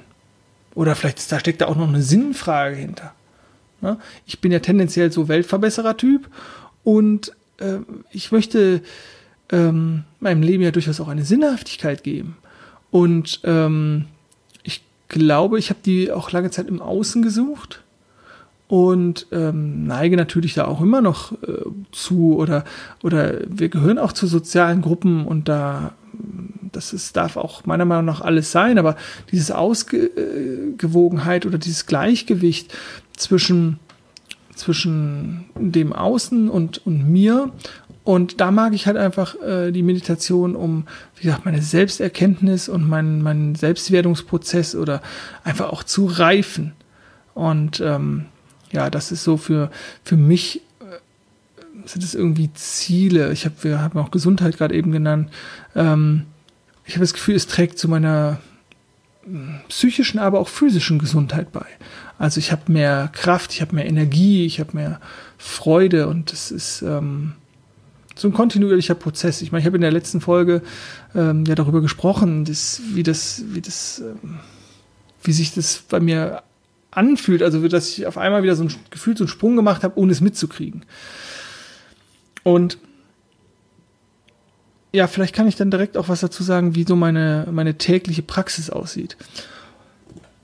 Oder 0.74 0.96
vielleicht 0.96 1.30
da 1.30 1.38
steckt 1.38 1.60
da 1.60 1.66
auch 1.66 1.76
noch 1.76 1.88
eine 1.88 2.02
Sinnfrage 2.02 2.74
hinter. 2.74 3.14
Ne? 3.80 3.98
Ich 4.26 4.40
bin 4.40 4.50
ja 4.50 4.58
tendenziell 4.58 5.12
so 5.12 5.28
Weltverbesserer-Typ 5.28 6.28
und 6.82 7.30
äh, 7.58 7.78
ich 8.10 8.32
möchte 8.32 8.82
ähm, 9.52 10.02
meinem 10.18 10.42
Leben 10.42 10.64
ja 10.64 10.72
durchaus 10.72 11.00
auch 11.00 11.08
eine 11.08 11.24
Sinnhaftigkeit 11.24 12.02
geben. 12.02 12.36
Und 12.90 13.40
ähm, 13.44 14.06
glaube, 15.08 15.58
ich 15.58 15.70
habe 15.70 15.80
die 15.84 16.10
auch 16.12 16.30
lange 16.32 16.50
Zeit 16.50 16.68
im 16.68 16.80
Außen 16.80 17.22
gesucht 17.22 17.82
und 18.66 19.26
ähm, 19.30 19.86
neige 19.86 20.16
natürlich 20.16 20.54
da 20.54 20.66
auch 20.66 20.80
immer 20.80 21.00
noch 21.00 21.32
äh, 21.42 21.64
zu 21.92 22.36
oder 22.36 22.64
oder 23.02 23.40
wir 23.46 23.68
gehören 23.68 23.98
auch 23.98 24.12
zu 24.12 24.26
sozialen 24.26 24.80
Gruppen 24.80 25.26
und 25.26 25.48
da 25.48 25.92
das 26.72 26.92
ist, 26.92 27.16
darf 27.16 27.36
auch 27.36 27.66
meiner 27.66 27.84
Meinung 27.84 28.04
nach 28.04 28.20
alles 28.20 28.50
sein, 28.50 28.78
aber 28.78 28.96
dieses 29.30 29.50
Ausgewogenheit 29.50 31.46
oder 31.46 31.58
dieses 31.58 31.86
Gleichgewicht 31.86 32.74
zwischen 33.16 33.78
zwischen 34.54 35.46
dem 35.56 35.92
Außen 35.92 36.48
und, 36.48 36.86
und 36.86 37.08
mir 37.08 37.50
und 38.04 38.42
da 38.42 38.50
mag 38.50 38.74
ich 38.74 38.86
halt 38.86 38.98
einfach 38.98 39.34
äh, 39.40 39.72
die 39.72 39.82
Meditation, 39.82 40.54
um, 40.54 40.86
wie 41.16 41.22
gesagt, 41.22 41.46
meine 41.46 41.62
Selbsterkenntnis 41.62 42.68
und 42.68 42.86
meinen 42.86 43.22
mein 43.22 43.54
Selbstwertungsprozess 43.54 44.76
oder 44.76 45.00
einfach 45.42 45.70
auch 45.70 45.82
zu 45.82 46.04
reifen. 46.04 46.74
Und 47.32 47.80
ähm, 47.80 48.26
ja, 48.72 48.90
das 48.90 49.10
ist 49.10 49.24
so 49.24 49.38
für, 49.38 49.70
für 50.04 50.18
mich, 50.18 50.60
äh, 50.80 51.86
sind 51.86 52.04
es 52.04 52.14
irgendwie 52.14 52.52
Ziele. 52.52 53.32
Ich 53.32 53.46
habe, 53.46 53.54
wir 53.62 53.80
haben 53.80 53.98
auch 53.98 54.10
Gesundheit 54.10 54.58
gerade 54.58 54.74
eben 54.74 54.92
genannt. 54.92 55.30
Ähm, 55.74 56.26
ich 56.84 56.96
habe 56.96 57.04
das 57.04 57.14
Gefühl, 57.14 57.36
es 57.36 57.46
trägt 57.46 57.78
zu 57.78 57.88
meiner 57.88 58.38
hm, 59.24 59.60
psychischen, 59.68 60.18
aber 60.18 60.40
auch 60.40 60.48
physischen 60.48 60.98
Gesundheit 60.98 61.52
bei. 61.52 61.64
Also 62.18 62.38
ich 62.38 62.52
habe 62.52 62.70
mehr 62.70 63.08
Kraft, 63.14 63.54
ich 63.54 63.62
habe 63.62 63.74
mehr 63.74 63.86
Energie, 63.86 64.44
ich 64.44 64.60
habe 64.60 64.76
mehr 64.76 65.00
Freude 65.38 66.06
und 66.06 66.34
es 66.34 66.50
ist 66.50 66.82
ähm, 66.82 67.32
so 68.14 68.28
ein 68.28 68.34
kontinuierlicher 68.34 68.94
Prozess. 68.94 69.42
Ich 69.42 69.52
meine, 69.52 69.60
ich 69.60 69.66
habe 69.66 69.76
in 69.76 69.82
der 69.82 69.92
letzten 69.92 70.20
Folge 70.20 70.62
ähm, 71.14 71.44
ja 71.46 71.54
darüber 71.54 71.80
gesprochen, 71.80 72.44
dass, 72.44 72.80
wie 72.92 73.02
das, 73.02 73.42
wie 73.48 73.60
das, 73.60 74.00
ähm, 74.00 74.38
wie 75.22 75.32
sich 75.32 75.52
das 75.54 75.82
bei 75.88 76.00
mir 76.00 76.42
anfühlt. 76.90 77.42
Also, 77.42 77.66
dass 77.68 77.98
ich 77.98 78.06
auf 78.06 78.18
einmal 78.18 78.42
wieder 78.42 78.56
so 78.56 78.64
ein 78.64 78.74
Gefühl, 78.90 79.16
so 79.16 79.24
einen 79.24 79.28
Sprung 79.28 79.56
gemacht 79.56 79.82
habe, 79.82 79.98
ohne 79.98 80.12
es 80.12 80.20
mitzukriegen. 80.20 80.84
Und 82.44 82.78
ja, 84.92 85.08
vielleicht 85.08 85.34
kann 85.34 85.48
ich 85.48 85.56
dann 85.56 85.72
direkt 85.72 85.96
auch 85.96 86.08
was 86.08 86.20
dazu 86.20 86.44
sagen, 86.44 86.76
wie 86.76 86.84
so 86.84 86.94
meine, 86.94 87.48
meine 87.50 87.78
tägliche 87.78 88.22
Praxis 88.22 88.70
aussieht. 88.70 89.16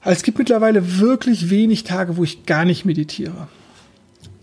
Also 0.01 0.17
es 0.17 0.23
gibt 0.25 0.39
mittlerweile 0.39 0.99
wirklich 0.99 1.51
wenig 1.51 1.85
Tage, 1.85 2.17
wo 2.17 2.25
ich 2.25 2.47
gar 2.47 2.65
nicht 2.65 2.85
meditiere. 2.85 3.49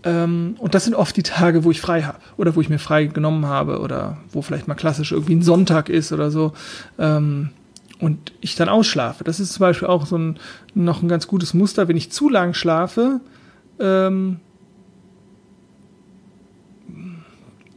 Ähm, 0.04 0.54
und 0.58 0.74
das 0.74 0.84
sind 0.84 0.94
oft 0.94 1.16
die 1.16 1.22
Tage, 1.22 1.64
wo 1.64 1.70
ich 1.70 1.80
frei 1.80 2.02
habe 2.02 2.18
oder 2.36 2.54
wo 2.54 2.60
ich 2.60 2.68
mir 2.68 2.78
frei 2.78 3.06
genommen 3.06 3.46
habe 3.46 3.80
oder 3.80 4.18
wo 4.30 4.42
vielleicht 4.42 4.68
mal 4.68 4.74
klassisch 4.74 5.12
irgendwie 5.12 5.34
ein 5.34 5.42
Sonntag 5.42 5.88
ist 5.88 6.12
oder 6.12 6.30
so. 6.30 6.52
Ähm, 6.98 7.50
und 8.00 8.32
ich 8.40 8.54
dann 8.54 8.68
ausschlafe. 8.68 9.24
Das 9.24 9.40
ist 9.40 9.52
zum 9.52 9.60
Beispiel 9.60 9.88
auch 9.88 10.06
so 10.06 10.16
ein, 10.16 10.38
noch 10.74 11.02
ein 11.02 11.08
ganz 11.08 11.26
gutes 11.26 11.52
Muster. 11.52 11.88
Wenn 11.88 11.96
ich 11.96 12.12
zu 12.12 12.28
lang 12.28 12.54
schlafe, 12.54 13.20
ähm, 13.80 14.38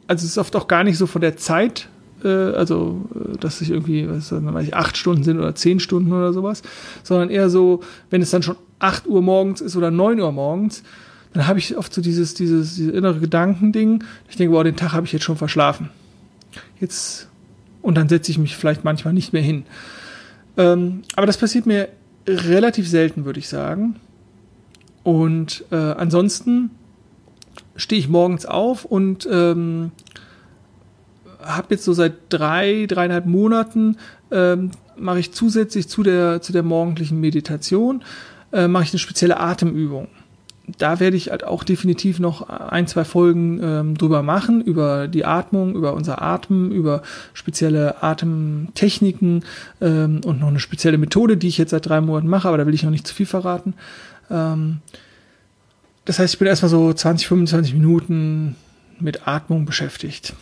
also 0.08 0.26
es 0.26 0.32
ist 0.32 0.38
oft 0.38 0.56
auch 0.56 0.68
gar 0.68 0.84
nicht 0.84 0.98
so 0.98 1.08
von 1.08 1.22
der 1.22 1.38
Zeit, 1.38 1.90
äh, 2.24 2.28
also 2.28 3.02
äh, 3.16 3.38
dass 3.38 3.62
ich 3.62 3.72
irgendwie, 3.72 4.08
was 4.10 4.32
weiß 4.32 4.68
ich, 4.68 4.76
acht 4.76 4.98
Stunden 4.98 5.24
sind 5.24 5.40
oder 5.40 5.56
zehn 5.56 5.80
Stunden 5.80 6.14
oder 6.14 6.34
sowas, 6.34 6.62
sondern 7.02 7.30
eher 7.30 7.50
so, 7.50 7.82
wenn 8.10 8.22
es 8.22 8.30
dann 8.30 8.44
schon 8.44 8.58
acht 8.78 9.08
Uhr 9.08 9.22
morgens 9.22 9.62
ist 9.62 9.76
oder 9.76 9.90
neun 9.90 10.20
Uhr 10.20 10.32
morgens, 10.32 10.84
dann 11.34 11.48
habe 11.48 11.60
ich 11.60 11.78
oft 11.78 11.94
so 11.94 12.02
dieses, 12.02 12.34
dieses, 12.34 12.76
dieses 12.76 12.94
innere 12.94 13.20
Gedankending. 13.20 14.04
Ich 14.30 14.36
denke, 14.36 14.52
boah, 14.52 14.64
den 14.64 14.76
Tag 14.76 14.94
habe 14.94 15.06
ich 15.06 15.14
jetzt 15.14 15.24
schon 15.24 15.38
verschlafen. 15.38 15.90
Jetzt, 16.80 17.30
und 17.82 17.96
dann 17.96 18.10
setze 18.10 18.32
ich 18.32 18.38
mich 18.38 18.58
vielleicht 18.58 18.84
manchmal 18.84 19.14
nicht 19.14 19.32
mehr 19.32 19.42
hin. 19.42 19.64
Ähm, 20.58 21.04
aber 21.16 21.28
das 21.28 21.38
passiert 21.38 21.66
mir 21.66 21.88
relativ 22.28 22.88
selten, 22.88 23.24
würde 23.24 23.40
ich 23.40 23.48
sagen. 23.48 23.96
Und 25.04 25.64
äh, 25.72 25.76
ansonsten 25.76 26.72
stehe 27.76 28.00
ich 28.00 28.10
morgens 28.10 28.46
auf 28.46 28.84
und 28.84 29.28
ähm, 29.32 29.92
habe 31.42 31.68
jetzt 31.72 31.86
so 31.86 31.94
seit 31.94 32.14
drei, 32.30 32.86
dreieinhalb 32.88 33.26
Monaten 33.26 33.98
ähm, 34.32 34.72
mache 34.98 35.20
ich 35.20 35.32
zusätzlich 35.32 35.88
zu 35.88 36.04
der, 36.04 36.42
zu 36.42 36.52
der 36.52 36.62
morgendlichen 36.62 37.20
Meditation, 37.20 38.04
äh, 38.52 38.68
mache 38.68 38.84
ich 38.84 38.92
eine 38.92 39.00
spezielle 39.00 39.40
Atemübung 39.40 40.10
da 40.68 41.00
werde 41.00 41.18
ich 41.18 41.32
halt 41.32 41.44
auch 41.44 41.64
definitiv 41.64 42.20
noch 42.20 42.48
ein, 42.48 42.88
zwei 42.88 43.04
Folgen 43.04 43.60
ähm, 43.64 43.98
drüber 43.98 44.22
machen, 44.24 44.62
über 44.62 45.08
die 45.08 45.26
Atmung, 45.26 45.76
über 45.76 45.94
unser 45.94 46.22
Atmen, 46.22 46.72
über 46.72 47.02
spezielle 47.34 48.04
Atemtechniken 48.04 49.44
ähm, 49.82 50.22
und 50.24 50.40
noch 50.40 50.48
eine 50.48 50.60
spezielle 50.60 50.98
Methode, 50.98 51.38
die 51.38 51.48
ich 51.48 51.58
jetzt 51.58 51.72
seit 51.72 51.88
drei 51.88 52.00
Monaten 52.02 52.28
mache, 52.28 52.48
aber 52.48 52.58
da 52.58 52.66
will 52.66 52.74
ich 52.74 52.84
noch 52.84 52.92
nicht 52.92 53.08
zu 53.08 53.16
viel 53.16 53.26
verraten. 53.26 53.74
Ähm, 54.30 54.78
das 56.06 56.20
heißt, 56.20 56.34
ich 56.34 56.40
bin 56.40 56.48
erstmal 56.48 56.70
so 56.70 56.92
20, 56.94 57.28
25 57.28 57.74
Minuten 57.74 58.56
mit 59.00 59.28
Atmung 59.28 59.66
beschäftigt. 59.66 60.34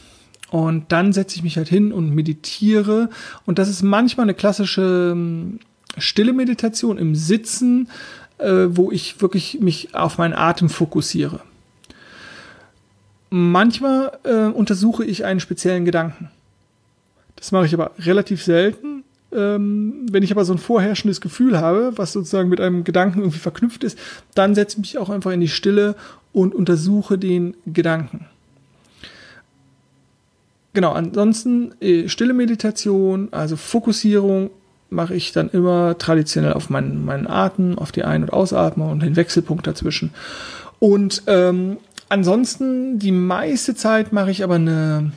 Und 0.52 0.92
dann 0.92 1.14
setze 1.14 1.36
ich 1.36 1.44
mich 1.44 1.58
halt 1.58 1.70
hin 1.70 1.92
und 1.92 2.14
meditiere. 2.14 3.10
Und 3.46 3.60
das 3.60 3.70
ist 3.70 3.84
manchmal 3.84 4.26
eine 4.26 4.34
klassische 4.34 5.12
ähm, 5.14 5.60
stille 5.98 6.34
Meditation 6.34 6.98
im 6.98 7.16
Sitzen 7.16 7.90
äh, 8.40 8.76
wo 8.76 8.92
ich 8.92 9.22
wirklich 9.22 9.60
mich 9.60 9.94
auf 9.94 10.18
meinen 10.18 10.34
Atem 10.34 10.70
fokussiere. 10.70 11.42
Manchmal 13.30 14.18
äh, 14.24 14.46
untersuche 14.46 15.06
ich 15.06 15.24
einen 15.24 15.40
speziellen 15.40 15.86
Gedanken. 15.86 16.32
Das 17.36 17.52
mache 17.52 17.66
ich 17.66 17.74
aber 17.74 17.92
relativ 18.00 18.44
selten. 18.44 19.04
Ähm, 19.32 20.08
wenn 20.12 20.24
ich 20.24 20.32
aber 20.32 20.44
so 20.44 20.54
ein 20.54 20.58
vorherrschendes 20.58 21.22
Gefühl 21.22 21.60
habe, 21.60 21.94
was 21.96 22.14
sozusagen 22.14 22.50
mit 22.50 22.60
einem 22.60 22.84
Gedanken 22.84 23.20
irgendwie 23.20 23.38
verknüpft 23.38 23.84
ist, 23.84 24.00
dann 24.34 24.56
setze 24.56 24.78
ich 24.78 24.80
mich 24.80 24.98
auch 24.98 25.10
einfach 25.10 25.32
in 25.32 25.40
die 25.40 25.48
Stille 25.48 25.96
und 26.34 26.56
untersuche 26.56 27.20
den 27.20 27.56
Gedanken. 27.68 28.26
genau, 30.74 30.94
ansonsten 30.94 31.74
äh, 31.82 32.08
stille 32.08 32.34
Meditation, 32.34 33.28
also 33.32 33.56
Fokussierung 33.56 34.50
mache 34.90 35.16
ich 35.16 35.32
dann 35.32 35.50
immer 35.50 35.98
traditionell 35.98 36.54
auf 36.54 36.70
meinen, 36.70 37.06
meinen 37.06 37.28
Atem, 37.28 37.78
auf 37.78 37.92
die 37.92 38.04
Ein- 38.04 38.24
und 38.24 38.34
Ausatmung 38.34 38.92
und 38.92 39.04
den 39.04 39.16
Wechselpunkt 39.16 39.68
dazwischen. 39.68 40.12
Und 40.80 41.24
ähm, 41.28 41.78
ansonsten 42.10 43.00
die 43.00 43.12
meiste 43.12 43.76
Zeit 43.76 44.14
mache 44.14 44.32
ich 44.32 44.44
aber 44.44 44.56
eine, 44.56 45.12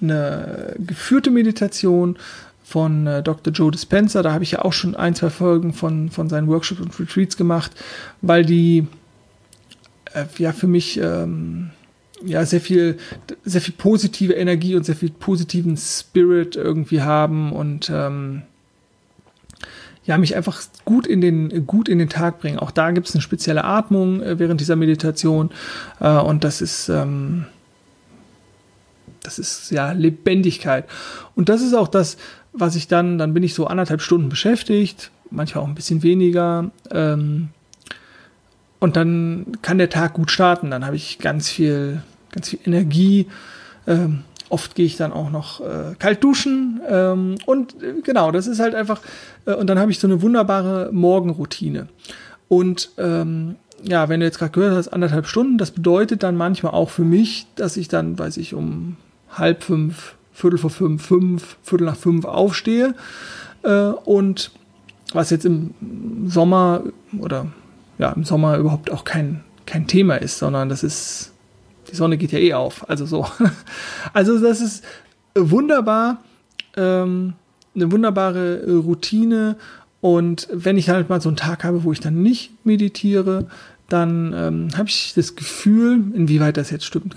eine 0.00 0.74
geführte 0.78 1.30
Meditation 1.30 2.16
von 2.64 3.06
äh, 3.06 3.22
Dr. 3.22 3.52
Joe 3.52 3.70
Dispenza. 3.70 4.22
Da 4.22 4.32
habe 4.32 4.44
ich 4.44 4.52
ja 4.52 4.62
auch 4.62 4.72
schon 4.72 4.96
ein, 4.96 5.14
zwei 5.14 5.30
Folgen 5.30 5.72
von, 5.72 6.10
von 6.10 6.28
seinen 6.28 6.48
Workshops 6.48 6.80
und 6.80 6.98
Retreats 6.98 7.36
gemacht, 7.36 7.72
weil 8.22 8.44
die 8.44 8.86
äh, 10.14 10.24
ja 10.38 10.52
für 10.52 10.66
mich 10.66 10.98
ähm, 10.98 11.70
ja 12.24 12.44
sehr 12.46 12.60
viel, 12.60 12.96
sehr 13.44 13.60
viel 13.60 13.74
positive 13.76 14.32
Energie 14.32 14.74
und 14.74 14.84
sehr 14.84 14.96
viel 14.96 15.10
positiven 15.10 15.76
Spirit 15.76 16.56
irgendwie 16.56 17.02
haben 17.02 17.52
und 17.52 17.90
ähm, 17.92 18.42
ja, 20.04 20.18
mich 20.18 20.34
einfach 20.34 20.60
gut 20.84 21.06
in 21.06 21.20
den, 21.20 21.66
gut 21.66 21.88
in 21.88 21.98
den 21.98 22.08
Tag 22.08 22.40
bringen. 22.40 22.58
Auch 22.58 22.70
da 22.70 22.90
gibt 22.90 23.08
es 23.08 23.14
eine 23.14 23.22
spezielle 23.22 23.64
Atmung 23.64 24.20
äh, 24.22 24.38
während 24.38 24.60
dieser 24.60 24.76
Meditation. 24.76 25.50
Äh, 26.00 26.08
und 26.08 26.44
das 26.44 26.60
ist, 26.60 26.88
ähm, 26.88 27.46
das 29.22 29.38
ist 29.38 29.70
ja 29.70 29.92
Lebendigkeit. 29.92 30.86
Und 31.36 31.48
das 31.48 31.62
ist 31.62 31.74
auch 31.74 31.88
das, 31.88 32.16
was 32.52 32.74
ich 32.74 32.88
dann, 32.88 33.16
dann 33.18 33.32
bin 33.32 33.42
ich 33.42 33.54
so 33.54 33.66
anderthalb 33.66 34.02
Stunden 34.02 34.28
beschäftigt, 34.28 35.10
manchmal 35.30 35.64
auch 35.64 35.68
ein 35.68 35.74
bisschen 35.74 36.02
weniger. 36.02 36.70
Ähm, 36.90 37.50
und 38.80 38.96
dann 38.96 39.46
kann 39.62 39.78
der 39.78 39.90
Tag 39.90 40.14
gut 40.14 40.32
starten. 40.32 40.72
Dann 40.72 40.84
habe 40.84 40.96
ich 40.96 41.20
ganz 41.20 41.48
viel, 41.48 42.02
ganz 42.32 42.48
viel 42.48 42.58
Energie. 42.64 43.28
Ähm, 43.86 44.24
oft 44.52 44.74
gehe 44.74 44.86
ich 44.86 44.96
dann 44.96 45.12
auch 45.12 45.30
noch 45.30 45.60
äh, 45.60 45.94
kalt 45.98 46.22
duschen. 46.22 46.80
Ähm, 46.88 47.36
und 47.46 47.82
äh, 47.82 48.02
genau, 48.02 48.30
das 48.30 48.46
ist 48.46 48.60
halt 48.60 48.74
einfach. 48.74 49.00
Äh, 49.46 49.54
und 49.54 49.66
dann 49.66 49.78
habe 49.78 49.90
ich 49.90 49.98
so 49.98 50.06
eine 50.06 50.20
wunderbare 50.20 50.90
Morgenroutine. 50.92 51.88
Und 52.48 52.90
ähm, 52.98 53.56
ja, 53.82 54.08
wenn 54.08 54.20
du 54.20 54.26
jetzt 54.26 54.38
gerade 54.38 54.52
gehört 54.52 54.76
hast, 54.76 54.88
anderthalb 54.88 55.26
Stunden, 55.26 55.58
das 55.58 55.70
bedeutet 55.70 56.22
dann 56.22 56.36
manchmal 56.36 56.72
auch 56.72 56.90
für 56.90 57.02
mich, 57.02 57.46
dass 57.56 57.76
ich 57.76 57.88
dann, 57.88 58.18
weiß 58.18 58.36
ich, 58.36 58.54
um 58.54 58.96
halb 59.30 59.62
fünf, 59.62 60.14
Viertel 60.32 60.58
vor 60.58 60.70
fünf, 60.70 61.04
fünf, 61.04 61.56
Viertel 61.62 61.84
nach 61.84 61.96
fünf 61.96 62.26
aufstehe. 62.26 62.94
Äh, 63.62 63.86
und 64.04 64.50
was 65.14 65.30
jetzt 65.30 65.46
im 65.46 65.74
Sommer 66.26 66.84
oder 67.18 67.46
ja, 67.98 68.10
im 68.10 68.24
Sommer 68.24 68.58
überhaupt 68.58 68.90
auch 68.90 69.04
kein, 69.04 69.42
kein 69.66 69.86
Thema 69.86 70.16
ist, 70.16 70.38
sondern 70.38 70.68
das 70.68 70.82
ist, 70.82 71.31
die 71.90 71.96
Sonne 71.96 72.16
geht 72.16 72.32
ja 72.32 72.38
eh 72.38 72.54
auf. 72.54 72.88
Also 72.88 73.06
so. 73.06 73.26
Also 74.12 74.38
das 74.38 74.60
ist 74.60 74.84
wunderbar, 75.34 76.22
ähm, 76.76 77.34
eine 77.74 77.90
wunderbare 77.90 78.64
Routine. 78.66 79.56
Und 80.00 80.48
wenn 80.52 80.76
ich 80.76 80.90
halt 80.90 81.08
mal 81.08 81.20
so 81.20 81.28
einen 81.28 81.36
Tag 81.36 81.64
habe, 81.64 81.84
wo 81.84 81.92
ich 81.92 82.00
dann 82.00 82.22
nicht 82.22 82.50
meditiere, 82.64 83.46
dann 83.88 84.32
ähm, 84.34 84.68
habe 84.76 84.88
ich 84.88 85.12
das 85.14 85.36
Gefühl, 85.36 86.02
inwieweit 86.14 86.56
das 86.56 86.70
jetzt 86.70 86.86
stimmt, 86.86 87.16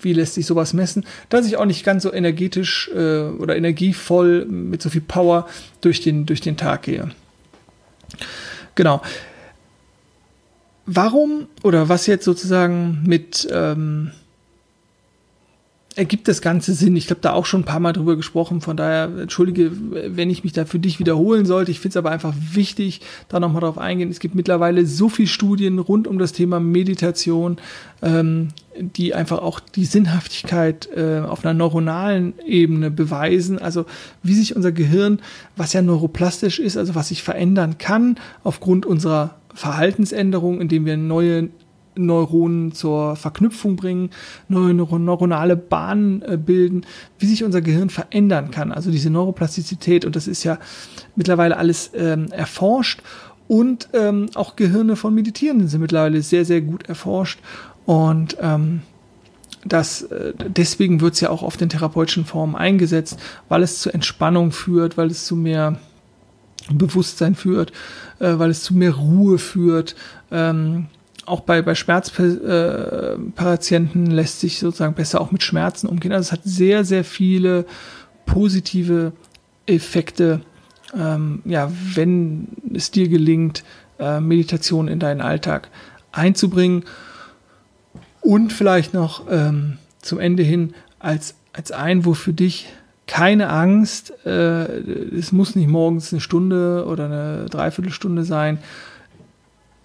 wie 0.00 0.12
lässt 0.12 0.34
sich 0.34 0.44
sowas 0.44 0.74
messen, 0.74 1.04
dass 1.30 1.46
ich 1.46 1.56
auch 1.56 1.64
nicht 1.64 1.84
ganz 1.84 2.02
so 2.02 2.12
energetisch 2.12 2.90
äh, 2.94 3.22
oder 3.22 3.56
energievoll 3.56 4.44
mit 4.44 4.82
so 4.82 4.90
viel 4.90 5.00
Power 5.00 5.48
durch 5.80 6.02
den, 6.02 6.26
durch 6.26 6.42
den 6.42 6.56
Tag 6.56 6.82
gehe. 6.82 7.10
Genau. 8.74 9.00
Warum 10.86 11.46
oder 11.62 11.88
was 11.88 12.06
jetzt 12.06 12.24
sozusagen 12.24 13.02
mit 13.06 13.48
ähm, 13.52 14.10
ergibt 15.96 16.28
das 16.28 16.40
Ganze 16.40 16.72
Sinn. 16.72 16.96
Ich 16.96 17.10
habe 17.10 17.20
da 17.20 17.32
auch 17.32 17.46
schon 17.46 17.62
ein 17.62 17.66
paar 17.66 17.80
Mal 17.80 17.92
drüber 17.92 18.16
gesprochen, 18.16 18.60
von 18.60 18.76
daher 18.76 19.04
entschuldige, 19.18 19.70
wenn 20.16 20.30
ich 20.30 20.44
mich 20.44 20.52
da 20.52 20.64
für 20.64 20.78
dich 20.78 20.98
wiederholen 20.98 21.44
sollte. 21.44 21.70
Ich 21.70 21.80
finde 21.80 21.92
es 21.92 21.96
aber 21.96 22.10
einfach 22.10 22.34
wichtig, 22.52 23.00
da 23.28 23.40
nochmal 23.40 23.60
drauf 23.60 23.78
eingehen. 23.78 24.10
Es 24.10 24.20
gibt 24.20 24.34
mittlerweile 24.34 24.86
so 24.86 25.08
viele 25.08 25.28
Studien 25.28 25.78
rund 25.78 26.06
um 26.06 26.18
das 26.18 26.32
Thema 26.32 26.60
Meditation, 26.60 27.58
ähm, 28.00 28.48
die 28.78 29.14
einfach 29.14 29.38
auch 29.40 29.60
die 29.60 29.84
Sinnhaftigkeit 29.84 30.88
äh, 30.96 31.20
auf 31.20 31.44
einer 31.44 31.54
neuronalen 31.54 32.34
Ebene 32.46 32.90
beweisen. 32.90 33.58
Also 33.58 33.84
wie 34.22 34.34
sich 34.34 34.56
unser 34.56 34.72
Gehirn, 34.72 35.20
was 35.56 35.74
ja 35.74 35.82
neuroplastisch 35.82 36.58
ist, 36.58 36.78
also 36.78 36.94
was 36.94 37.08
sich 37.08 37.22
verändern 37.22 37.76
kann 37.76 38.16
aufgrund 38.44 38.86
unserer 38.86 39.36
Verhaltensänderung, 39.54 40.60
indem 40.60 40.86
wir 40.86 40.96
neue 40.96 41.50
Neuronen 41.94 42.72
zur 42.72 43.16
Verknüpfung 43.16 43.76
bringen, 43.76 44.10
neue 44.48 44.72
neuronale 44.74 45.56
Bahnen 45.56 46.22
äh, 46.22 46.38
bilden, 46.38 46.86
wie 47.18 47.26
sich 47.26 47.44
unser 47.44 47.60
Gehirn 47.60 47.90
verändern 47.90 48.50
kann. 48.50 48.72
Also 48.72 48.90
diese 48.90 49.10
Neuroplastizität 49.10 50.04
und 50.04 50.16
das 50.16 50.26
ist 50.26 50.44
ja 50.44 50.58
mittlerweile 51.16 51.56
alles 51.56 51.90
ähm, 51.94 52.28
erforscht 52.32 53.02
und 53.48 53.90
ähm, 53.92 54.30
auch 54.34 54.56
Gehirne 54.56 54.96
von 54.96 55.14
Meditierenden 55.14 55.68
sind 55.68 55.80
mittlerweile 55.80 56.22
sehr, 56.22 56.44
sehr 56.44 56.62
gut 56.62 56.88
erforscht 56.88 57.40
und 57.84 58.36
ähm, 58.40 58.80
das, 59.64 60.02
äh, 60.02 60.32
deswegen 60.48 61.00
wird 61.00 61.14
es 61.14 61.20
ja 61.20 61.30
auch 61.30 61.42
auf 61.42 61.56
den 61.56 61.68
therapeutischen 61.68 62.24
Formen 62.24 62.56
eingesetzt, 62.56 63.18
weil 63.48 63.62
es 63.62 63.80
zur 63.80 63.94
Entspannung 63.94 64.52
führt, 64.52 64.96
weil 64.96 65.08
es 65.08 65.26
zu 65.26 65.36
mehr 65.36 65.78
Bewusstsein 66.70 67.34
führt, 67.34 67.72
äh, 68.18 68.38
weil 68.38 68.50
es 68.50 68.62
zu 68.62 68.74
mehr 68.74 68.94
Ruhe 68.94 69.38
führt. 69.38 69.96
Ähm, 70.30 70.86
auch 71.24 71.40
bei, 71.40 71.62
bei 71.62 71.74
Schmerzpatienten 71.74 74.06
äh, 74.06 74.14
lässt 74.14 74.40
sich 74.40 74.58
sozusagen 74.58 74.94
besser 74.94 75.20
auch 75.20 75.30
mit 75.30 75.42
Schmerzen 75.42 75.86
umgehen. 75.86 76.12
Also 76.12 76.28
es 76.28 76.32
hat 76.32 76.40
sehr, 76.44 76.84
sehr 76.84 77.04
viele 77.04 77.64
positive 78.26 79.12
Effekte, 79.66 80.40
ähm, 80.94 81.42
ja, 81.44 81.70
wenn 81.94 82.48
es 82.74 82.90
dir 82.90 83.08
gelingt, 83.08 83.64
äh, 83.98 84.20
Meditation 84.20 84.88
in 84.88 84.98
deinen 84.98 85.20
Alltag 85.20 85.68
einzubringen. 86.10 86.84
Und 88.20 88.52
vielleicht 88.52 88.94
noch 88.94 89.26
ähm, 89.30 89.78
zum 90.00 90.18
Ende 90.18 90.42
hin 90.42 90.74
als, 90.98 91.34
als 91.52 91.72
Einwurf 91.72 92.18
für 92.18 92.32
dich, 92.32 92.68
keine 93.12 93.50
Angst, 93.50 94.12
äh, 94.24 94.64
es 95.14 95.32
muss 95.32 95.54
nicht 95.54 95.68
morgens 95.68 96.12
eine 96.12 96.20
Stunde 96.20 96.86
oder 96.86 97.04
eine 97.04 97.46
Dreiviertelstunde 97.50 98.24
sein 98.24 98.58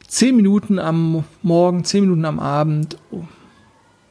zehn 0.08 0.36
Minuten 0.36 0.80
am 0.80 1.26
Morgen, 1.44 1.84
zehn 1.84 2.02
Minuten 2.02 2.26
am 2.26 2.40
Abend 2.40 2.98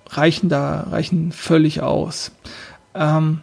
reichen 0.09 0.49
da, 0.49 0.83
reichen 0.91 1.33
völlig 1.33 1.81
aus. 1.81 2.33
Ähm, 2.95 3.41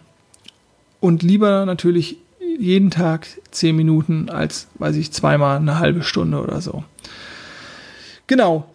und 1.00 1.24
lieber 1.24 1.66
natürlich 1.66 2.18
jeden 2.58 2.92
Tag 2.92 3.28
zehn 3.52 3.76
Minuten 3.76 4.30
als, 4.30 4.68
weiß 4.76 4.96
ich, 4.96 5.12
zweimal 5.12 5.58
eine 5.58 5.80
halbe 5.80 6.04
Stunde 6.04 6.42
oder 6.42 6.62
so. 6.62 6.84
Genau. 8.28 8.70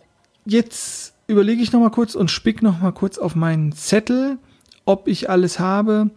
Jetzt 0.44 1.14
überlege 1.26 1.62
ich 1.62 1.72
noch 1.72 1.80
mal 1.80 1.90
kurz 1.90 2.14
und 2.14 2.30
spick 2.30 2.62
noch 2.62 2.80
mal 2.80 2.92
kurz 2.92 3.18
auf 3.18 3.34
meinen 3.34 3.72
Zettel, 3.72 4.38
ob 4.84 5.08
ich 5.08 5.30
alles 5.30 5.58
habe. 5.58 6.11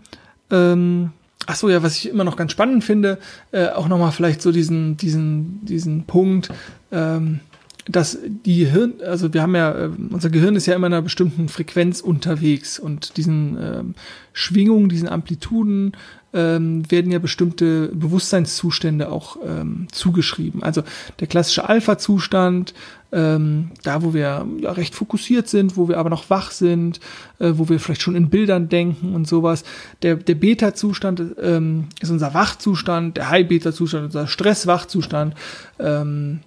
Ähm, 0.51 1.11
Ach 1.47 1.55
so, 1.55 1.69
ja, 1.69 1.81
was 1.81 1.97
ich 1.97 2.07
immer 2.07 2.23
noch 2.23 2.37
ganz 2.37 2.51
spannend 2.51 2.83
finde, 2.83 3.17
äh, 3.51 3.67
auch 3.69 3.87
noch 3.87 3.97
mal 3.97 4.11
vielleicht 4.11 4.41
so 4.41 4.51
diesen, 4.51 4.95
diesen, 4.97 5.65
diesen 5.65 6.03
Punkt, 6.03 6.49
ähm, 6.91 7.39
dass 7.87 8.19
die 8.23 8.65
Hirn, 8.65 8.93
also 9.03 9.33
wir 9.33 9.41
haben 9.41 9.55
ja, 9.55 9.71
äh, 9.71 9.89
unser 10.11 10.29
Gehirn 10.29 10.55
ist 10.55 10.67
ja 10.67 10.75
immer 10.75 10.87
in 10.87 10.93
einer 10.93 11.01
bestimmten 11.01 11.49
Frequenz 11.49 11.99
unterwegs 11.99 12.77
und 12.77 13.17
diesen 13.17 13.57
ähm, 13.59 13.95
Schwingungen, 14.33 14.87
diesen 14.87 15.09
Amplituden 15.09 15.93
ähm, 16.33 16.89
werden 16.91 17.11
ja 17.11 17.19
bestimmte 17.19 17.87
Bewusstseinszustände 17.87 19.11
auch 19.11 19.37
ähm, 19.43 19.87
zugeschrieben. 19.91 20.61
Also 20.61 20.83
der 21.19 21.27
klassische 21.27 21.67
Alpha-Zustand, 21.67 22.73
ähm, 23.11 23.71
da 23.83 24.03
wo 24.03 24.13
wir 24.13 24.45
ja, 24.59 24.71
recht 24.71 24.95
fokussiert 24.95 25.47
sind, 25.47 25.77
wo 25.77 25.87
wir 25.87 25.97
aber 25.97 26.09
noch 26.09 26.29
wach 26.29 26.51
sind, 26.51 26.99
äh, 27.39 27.51
wo 27.55 27.67
wir 27.69 27.79
vielleicht 27.79 28.01
schon 28.01 28.15
in 28.15 28.29
Bildern 28.29 28.69
denken 28.69 29.13
und 29.13 29.27
sowas. 29.27 29.63
Der, 30.01 30.15
der 30.15 30.35
Beta-Zustand 30.35 31.21
ähm, 31.41 31.87
ist 31.99 32.09
unser 32.09 32.33
Wachzustand, 32.33 33.17
der 33.17 33.29
High-Beta-Zustand, 33.29 34.05
unser 34.05 34.27
Stress-Wachzustand. 34.27 35.35
Ähm, 35.79 36.39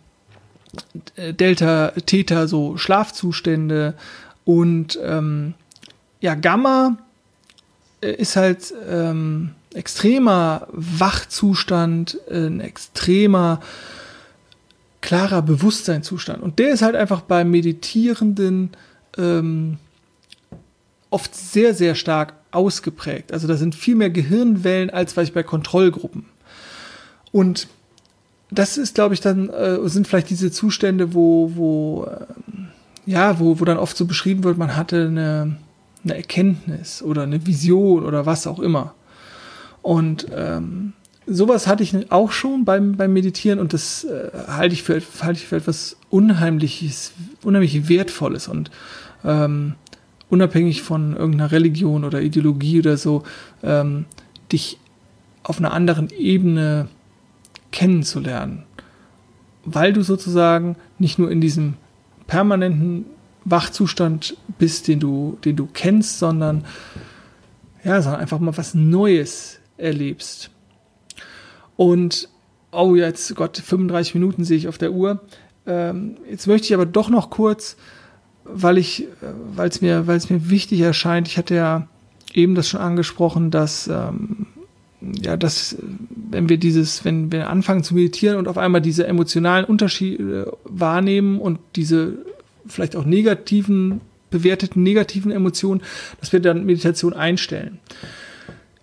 Delta, 1.16 1.92
Theta, 2.06 2.48
so 2.48 2.76
Schlafzustände 2.76 3.94
und 4.44 4.98
ähm, 5.02 5.54
ja, 6.20 6.34
Gamma 6.34 6.96
äh, 8.00 8.12
ist 8.12 8.36
halt 8.36 8.74
ähm, 8.88 9.50
extremer 9.74 10.66
Wachzustand, 10.72 12.18
äh, 12.28 12.46
ein 12.46 12.60
extremer 12.60 13.60
klarer 15.04 15.42
Bewusstseinszustand. 15.42 16.42
Und 16.42 16.58
der 16.58 16.70
ist 16.70 16.80
halt 16.80 16.96
einfach 16.96 17.20
bei 17.20 17.44
Meditierenden 17.44 18.70
ähm, 19.18 19.76
oft 21.10 21.34
sehr, 21.34 21.74
sehr 21.74 21.94
stark 21.94 22.32
ausgeprägt. 22.52 23.30
Also 23.30 23.46
da 23.46 23.56
sind 23.56 23.74
viel 23.74 23.96
mehr 23.96 24.08
Gehirnwellen 24.08 24.88
als 24.88 25.12
vielleicht 25.12 25.34
bei 25.34 25.42
Kontrollgruppen. 25.42 26.24
Und 27.32 27.68
das 28.50 28.78
ist, 28.78 28.94
glaube 28.94 29.12
ich, 29.12 29.20
dann, 29.20 29.50
äh, 29.50 29.86
sind 29.90 30.08
vielleicht 30.08 30.30
diese 30.30 30.50
Zustände, 30.50 31.12
wo, 31.12 31.52
wo, 31.54 32.04
äh, 32.04 32.24
ja, 33.04 33.38
wo, 33.38 33.60
wo 33.60 33.64
dann 33.66 33.76
oft 33.76 33.98
so 33.98 34.06
beschrieben 34.06 34.42
wird, 34.42 34.56
man 34.56 34.74
hatte 34.74 35.08
eine, 35.08 35.58
eine 36.02 36.16
Erkenntnis 36.16 37.02
oder 37.02 37.24
eine 37.24 37.46
Vision 37.46 38.06
oder 38.06 38.24
was 38.24 38.46
auch 38.46 38.58
immer. 38.58 38.94
Und 39.82 40.28
ähm, 40.34 40.94
sowas 41.26 41.66
hatte 41.66 41.82
ich 41.82 42.10
auch 42.12 42.32
schon 42.32 42.64
beim, 42.64 42.96
beim 42.96 43.12
Meditieren 43.12 43.58
und 43.58 43.72
das 43.72 44.04
äh, 44.04 44.30
halte 44.48 44.74
ich, 44.74 44.82
für, 44.82 45.00
halte 45.20 45.40
ich 45.40 45.46
für 45.46 45.56
etwas 45.56 45.96
Unheimliches, 46.10 47.12
unheimlich 47.42 47.88
Wertvolles 47.88 48.48
und 48.48 48.70
ähm, 49.24 49.74
unabhängig 50.28 50.82
von 50.82 51.16
irgendeiner 51.16 51.52
Religion 51.52 52.04
oder 52.04 52.20
Ideologie 52.20 52.80
oder 52.80 52.96
so, 52.96 53.22
ähm, 53.62 54.04
dich 54.52 54.78
auf 55.42 55.58
einer 55.58 55.72
anderen 55.72 56.10
Ebene 56.10 56.88
kennenzulernen. 57.70 58.64
Weil 59.64 59.92
du 59.92 60.02
sozusagen 60.02 60.76
nicht 60.98 61.18
nur 61.18 61.30
in 61.30 61.40
diesem 61.40 61.74
permanenten 62.26 63.06
Wachzustand 63.44 64.36
bist, 64.58 64.88
den 64.88 65.00
du, 65.00 65.38
den 65.44 65.56
du 65.56 65.68
kennst, 65.72 66.18
sondern 66.18 66.64
ja, 67.84 68.00
sondern 68.00 68.20
einfach 68.20 68.38
mal 68.38 68.56
was 68.56 68.74
Neues 68.74 69.58
erlebst. 69.76 70.50
Und 71.76 72.28
oh, 72.72 72.94
jetzt, 72.94 73.34
Gott, 73.34 73.58
35 73.58 74.14
Minuten 74.14 74.44
sehe 74.44 74.56
ich 74.56 74.68
auf 74.68 74.78
der 74.78 74.92
Uhr. 74.92 75.20
Ähm, 75.66 76.16
jetzt 76.30 76.46
möchte 76.46 76.66
ich 76.66 76.74
aber 76.74 76.86
doch 76.86 77.08
noch 77.08 77.30
kurz, 77.30 77.76
weil 78.44 78.78
ich, 78.78 79.06
weil 79.54 79.68
es 79.68 79.80
mir, 79.80 80.06
weil 80.06 80.16
es 80.16 80.30
mir 80.30 80.50
wichtig 80.50 80.80
erscheint. 80.80 81.28
Ich 81.28 81.38
hatte 81.38 81.54
ja 81.54 81.88
eben 82.32 82.54
das 82.54 82.68
schon 82.68 82.80
angesprochen, 82.80 83.50
dass 83.50 83.88
ähm, 83.88 84.46
ja, 85.22 85.36
dass 85.36 85.76
wenn 86.30 86.48
wir 86.48 86.56
dieses, 86.56 87.04
wenn 87.04 87.30
wir 87.30 87.50
anfangen 87.50 87.84
zu 87.84 87.94
meditieren 87.94 88.38
und 88.38 88.48
auf 88.48 88.58
einmal 88.58 88.80
diese 88.80 89.06
emotionalen 89.06 89.64
Unterschiede 89.64 90.56
wahrnehmen 90.64 91.40
und 91.40 91.58
diese 91.76 92.18
vielleicht 92.66 92.96
auch 92.96 93.04
negativen, 93.04 94.00
bewerteten 94.30 94.82
negativen 94.82 95.30
Emotionen, 95.30 95.82
dass 96.20 96.32
wir 96.32 96.40
dann 96.40 96.64
Meditation 96.64 97.12
einstellen. 97.12 97.78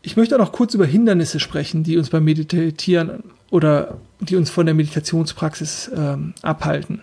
Ich 0.04 0.18
möchte 0.18 0.36
auch 0.36 0.40
noch 0.40 0.52
kurz 0.52 0.74
über 0.74 0.86
Hindernisse 0.86 1.40
sprechen, 1.40 1.84
die 1.84 1.98
uns 1.98 2.10
beim 2.10 2.24
Meditieren 2.24 3.24
oder 3.52 4.00
die 4.20 4.36
uns 4.36 4.50
von 4.50 4.66
der 4.66 4.74
Meditationspraxis 4.74 5.92
ähm, 5.96 6.34
abhalten. 6.42 7.02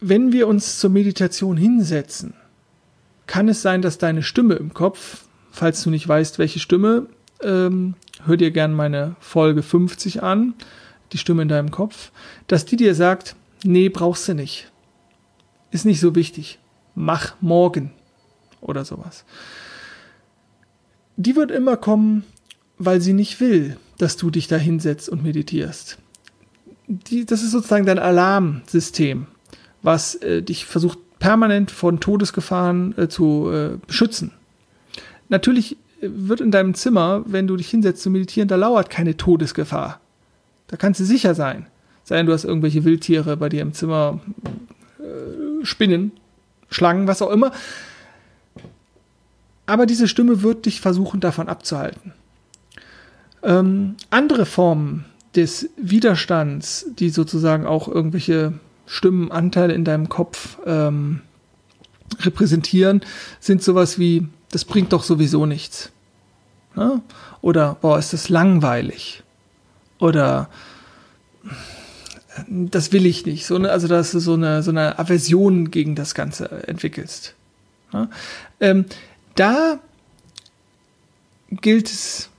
Wenn 0.00 0.32
wir 0.32 0.46
uns 0.46 0.78
zur 0.78 0.90
Meditation 0.90 1.56
hinsetzen, 1.56 2.34
kann 3.26 3.48
es 3.48 3.62
sein, 3.62 3.82
dass 3.82 3.98
deine 3.98 4.22
Stimme 4.22 4.54
im 4.54 4.74
Kopf, 4.74 5.24
falls 5.50 5.82
du 5.82 5.90
nicht 5.90 6.06
weißt, 6.06 6.38
welche 6.38 6.60
Stimme, 6.60 7.06
ähm, 7.42 7.94
hör 8.24 8.36
dir 8.36 8.50
gerne 8.50 8.74
meine 8.74 9.16
Folge 9.20 9.62
50 9.62 10.22
an, 10.22 10.54
die 11.12 11.18
Stimme 11.18 11.42
in 11.42 11.48
deinem 11.48 11.70
Kopf, 11.70 12.12
dass 12.46 12.64
die 12.64 12.76
dir 12.76 12.94
sagt, 12.94 13.34
nee, 13.64 13.88
brauchst 13.88 14.28
du 14.28 14.34
nicht. 14.34 14.70
Ist 15.70 15.84
nicht 15.84 16.00
so 16.00 16.14
wichtig. 16.14 16.58
Mach 16.94 17.34
morgen 17.40 17.92
oder 18.62 18.84
sowas. 18.84 19.24
Die 21.16 21.36
wird 21.36 21.50
immer 21.50 21.76
kommen, 21.76 22.24
weil 22.78 23.00
sie 23.00 23.12
nicht 23.12 23.40
will, 23.40 23.76
dass 23.98 24.16
du 24.16 24.30
dich 24.30 24.48
da 24.48 24.56
hinsetzt 24.56 25.08
und 25.08 25.22
meditierst. 25.22 25.98
Die, 26.88 27.26
das 27.26 27.42
ist 27.42 27.52
sozusagen 27.52 27.86
dein 27.86 27.98
Alarmsystem, 27.98 29.26
was 29.82 30.14
äh, 30.16 30.42
dich 30.42 30.64
versucht 30.64 30.98
permanent 31.18 31.70
von 31.70 32.00
Todesgefahren 32.00 32.96
äh, 32.98 33.08
zu 33.08 33.50
äh, 33.50 33.78
beschützen. 33.86 34.32
Natürlich 35.28 35.76
äh, 36.00 36.08
wird 36.10 36.40
in 36.40 36.50
deinem 36.50 36.74
Zimmer, 36.74 37.22
wenn 37.26 37.46
du 37.46 37.56
dich 37.56 37.70
hinsetzt 37.70 38.02
zu 38.02 38.10
meditieren, 38.10 38.48
da 38.48 38.56
lauert 38.56 38.90
keine 38.90 39.16
Todesgefahr. 39.16 40.00
Da 40.66 40.76
kannst 40.76 40.98
du 40.98 41.04
sicher 41.04 41.34
sein. 41.34 41.66
Sei 42.04 42.16
denn, 42.16 42.26
du 42.26 42.32
hast 42.32 42.44
irgendwelche 42.44 42.84
Wildtiere 42.84 43.36
bei 43.36 43.48
dir 43.48 43.62
im 43.62 43.72
Zimmer, 43.72 44.20
äh, 44.98 45.64
Spinnen, 45.64 46.10
Schlangen, 46.70 47.06
was 47.06 47.22
auch 47.22 47.30
immer. 47.30 47.52
Aber 49.66 49.86
diese 49.86 50.08
Stimme 50.08 50.42
wird 50.42 50.66
dich 50.66 50.80
versuchen, 50.80 51.20
davon 51.20 51.48
abzuhalten. 51.48 52.12
Ähm, 53.42 53.96
andere 54.10 54.46
Formen 54.46 55.04
des 55.34 55.70
Widerstands, 55.76 56.86
die 56.98 57.10
sozusagen 57.10 57.66
auch 57.66 57.88
irgendwelche 57.88 58.54
Stimmenanteile 58.86 59.72
in 59.72 59.84
deinem 59.84 60.08
Kopf 60.08 60.58
ähm, 60.66 61.20
repräsentieren, 62.20 63.00
sind 63.40 63.62
sowas 63.62 63.98
wie, 63.98 64.28
das 64.50 64.64
bringt 64.64 64.92
doch 64.92 65.02
sowieso 65.02 65.46
nichts. 65.46 65.90
Ja? 66.76 67.00
Oder, 67.40 67.76
boah, 67.80 67.98
ist 67.98 68.12
das 68.12 68.28
langweilig 68.28 69.22
oder 69.98 70.48
das 72.48 72.92
will 72.92 73.06
ich 73.06 73.24
nicht. 73.24 73.46
So 73.46 73.56
also, 73.56 73.88
dass 73.88 74.10
du 74.12 74.18
so 74.18 74.34
eine, 74.34 74.62
so 74.62 74.70
eine 74.70 74.98
Aversion 74.98 75.70
gegen 75.70 75.94
das 75.94 76.14
Ganze 76.14 76.66
entwickelst. 76.66 77.34
Ja? 77.92 78.08
Ähm, 78.60 78.86
da 79.34 79.78
gilt 81.50 81.88
es, 81.88 82.30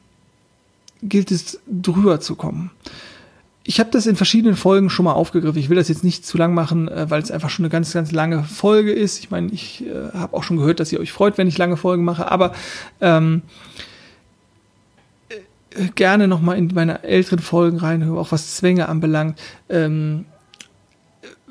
gilt 1.01 1.31
es 1.31 1.59
drüber 1.67 2.19
zu 2.19 2.35
kommen. 2.35 2.71
Ich 3.65 3.79
habe 3.79 3.91
das 3.91 4.07
in 4.07 4.17
verschiedenen 4.17 4.57
Folgen 4.57 4.89
schon 4.89 5.05
mal 5.05 5.13
aufgegriffen. 5.13 5.57
Ich 5.57 5.69
will 5.69 5.77
das 5.77 5.87
jetzt 5.87 6.03
nicht 6.03 6.25
zu 6.25 6.37
lang 6.37 6.53
machen, 6.53 6.89
äh, 6.89 7.09
weil 7.09 7.21
es 7.21 7.31
einfach 7.31 7.49
schon 7.49 7.63
eine 7.63 7.71
ganz, 7.71 7.93
ganz 7.93 8.11
lange 8.11 8.43
Folge 8.43 8.91
ist. 8.91 9.19
Ich 9.19 9.31
meine, 9.31 9.51
ich 9.51 9.85
äh, 9.85 10.11
habe 10.13 10.35
auch 10.35 10.43
schon 10.43 10.57
gehört, 10.57 10.79
dass 10.79 10.91
ihr 10.91 10.99
euch 10.99 11.13
freut, 11.13 11.37
wenn 11.37 11.47
ich 11.47 11.57
lange 11.57 11.77
Folgen 11.77 12.03
mache, 12.03 12.29
aber 12.29 12.53
ähm, 12.99 13.41
gerne 15.95 16.27
noch 16.27 16.41
mal 16.41 16.57
in 16.57 16.71
meine 16.73 17.03
älteren 17.03 17.39
Folgen 17.39 17.77
reinhören, 17.77 18.17
auch 18.17 18.31
was 18.31 18.55
Zwänge 18.55 18.89
anbelangt. 18.89 19.39
Ähm, 19.69 20.25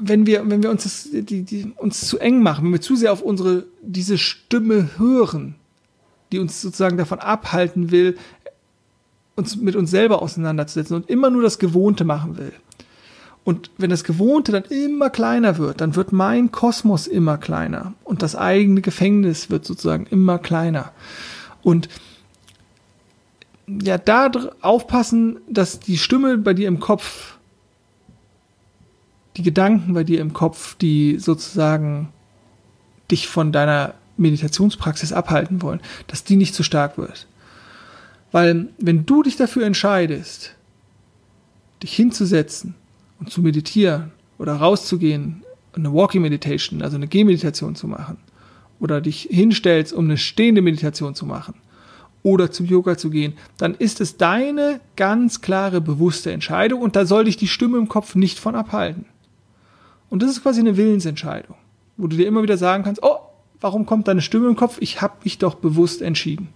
wenn 0.05 0.27
wir, 0.27 0.49
wenn 0.51 0.63
wir 0.63 0.71
uns 0.71 0.83
das, 0.83 1.09
die, 1.13 1.43
die, 1.43 1.73
uns 1.77 2.09
zu 2.09 2.19
eng 2.19 2.43
machen, 2.43 2.65
wenn 2.65 2.73
wir 2.73 2.81
zu 2.81 2.97
sehr 2.97 3.13
auf 3.13 3.23
unsere, 3.23 3.67
diese 3.83 4.19
Stimme 4.19 4.91
hören, 4.99 5.55
die 6.33 6.39
uns 6.39 6.61
sozusagen 6.61 6.97
davon 6.97 7.21
abhalten 7.21 7.91
will, 7.91 8.17
uns 9.37 9.57
mit 9.57 9.77
uns 9.77 9.91
selber 9.91 10.21
auseinanderzusetzen 10.21 10.97
und 10.97 11.09
immer 11.09 11.31
nur 11.31 11.43
das 11.43 11.59
Gewohnte 11.59 12.05
machen 12.05 12.37
will. 12.37 12.53
Und 13.45 13.71
wenn 13.77 13.91
das 13.91 14.05
Gewohnte 14.05 14.53
dann 14.53 14.65
immer 14.65 15.11
kleiner 15.11 15.59
wird, 15.59 15.81
dann 15.81 15.97
wird 15.97 16.13
mein 16.13 16.53
Kosmos 16.53 17.07
immer 17.07 17.39
kleiner 17.39 17.95
und 18.05 18.23
das 18.23 18.37
eigene 18.37 18.83
Gefängnis 18.83 19.51
wird 19.51 19.65
sozusagen 19.65 20.07
immer 20.07 20.39
kleiner. 20.39 20.93
Und 21.63 21.89
ja, 23.67 23.99
da 23.99 24.31
aufpassen, 24.61 25.39
dass 25.49 25.81
die 25.81 25.99
Stimme 25.99 26.39
bei 26.39 26.55
dir 26.55 26.69
im 26.69 26.81
Kopf, 26.81 27.32
die 29.37 29.43
Gedanken 29.43 29.95
bei 29.95 30.05
dir 30.05 30.21
im 30.21 30.33
Kopf, 30.33 30.75
die 30.77 31.19
sozusagen 31.19 32.09
dich 33.11 33.29
von 33.29 33.53
deiner 33.53 33.95
Meditationspraxis 34.17 35.13
abhalten 35.13 35.63
wollen, 35.63 35.81
dass 36.07 36.25
die 36.25 36.37
nicht 36.37 36.55
zu 36.55 36.63
stark 36.63 36.99
wird. 36.99 37.27
Weil 38.31 38.69
wenn 38.79 39.05
du 39.07 39.23
dich 39.23 39.37
dafür 39.37 39.67
entscheidest, 39.67 40.55
dich 41.83 41.95
hinzusetzen 41.95 42.75
und 43.21 43.31
zu 43.31 43.43
meditieren 43.43 44.13
oder 44.39 44.55
rauszugehen, 44.55 45.43
eine 45.75 45.93
Walking 45.93 46.23
Meditation, 46.23 46.83
also 46.83 46.97
eine 46.97 47.09
Gehmeditation 47.09 47.75
zu 47.75 47.87
machen, 47.87 48.19
oder 48.81 49.01
dich 49.01 49.29
hinstellst, 49.31 49.93
um 49.93 50.07
eine 50.07 50.19
stehende 50.19 50.61
Meditation 50.61 51.15
zu 51.15 51.25
machen, 51.25 51.55
oder 52.23 52.51
zum 52.51 52.67
Yoga 52.67 52.97
zu 52.97 53.11
gehen, 53.11 53.35
dann 53.57 53.75
ist 53.75 54.01
es 54.01 54.17
deine 54.17 54.81
ganz 54.97 55.41
klare, 55.41 55.81
bewusste 55.81 56.33
Entscheidung 56.33 56.81
und 56.81 56.95
da 56.95 57.05
soll 57.05 57.25
dich 57.25 57.37
die 57.37 57.49
Stimme 57.49 57.79
im 57.79 57.89
Kopf 57.89 58.15
nicht 58.15 58.39
von 58.39 58.55
abhalten. 58.55 59.07
Und 60.13 60.23
das 60.23 60.31
ist 60.31 60.43
quasi 60.43 60.61
eine 60.61 60.77
Willensentscheidung, 60.77 61.57
wo 61.97 62.07
du 62.07 62.19
dir 62.19 62.27
immer 62.27 62.43
wieder 62.43 62.59
sagen 62.59 62.85
kannst, 62.85 63.03
oh, 63.03 63.17
warum 63.63 63.87
kommt 63.87 64.09
deine 64.09 64.21
Stimme 64.21 64.47
im 64.47 64.57
Kopf? 64.57 64.77
Ich 64.81 65.01
habe 65.01 65.15
mich 65.25 65.39
doch 65.39 65.55
bewusst 65.55 66.03
entschieden. 66.03 66.49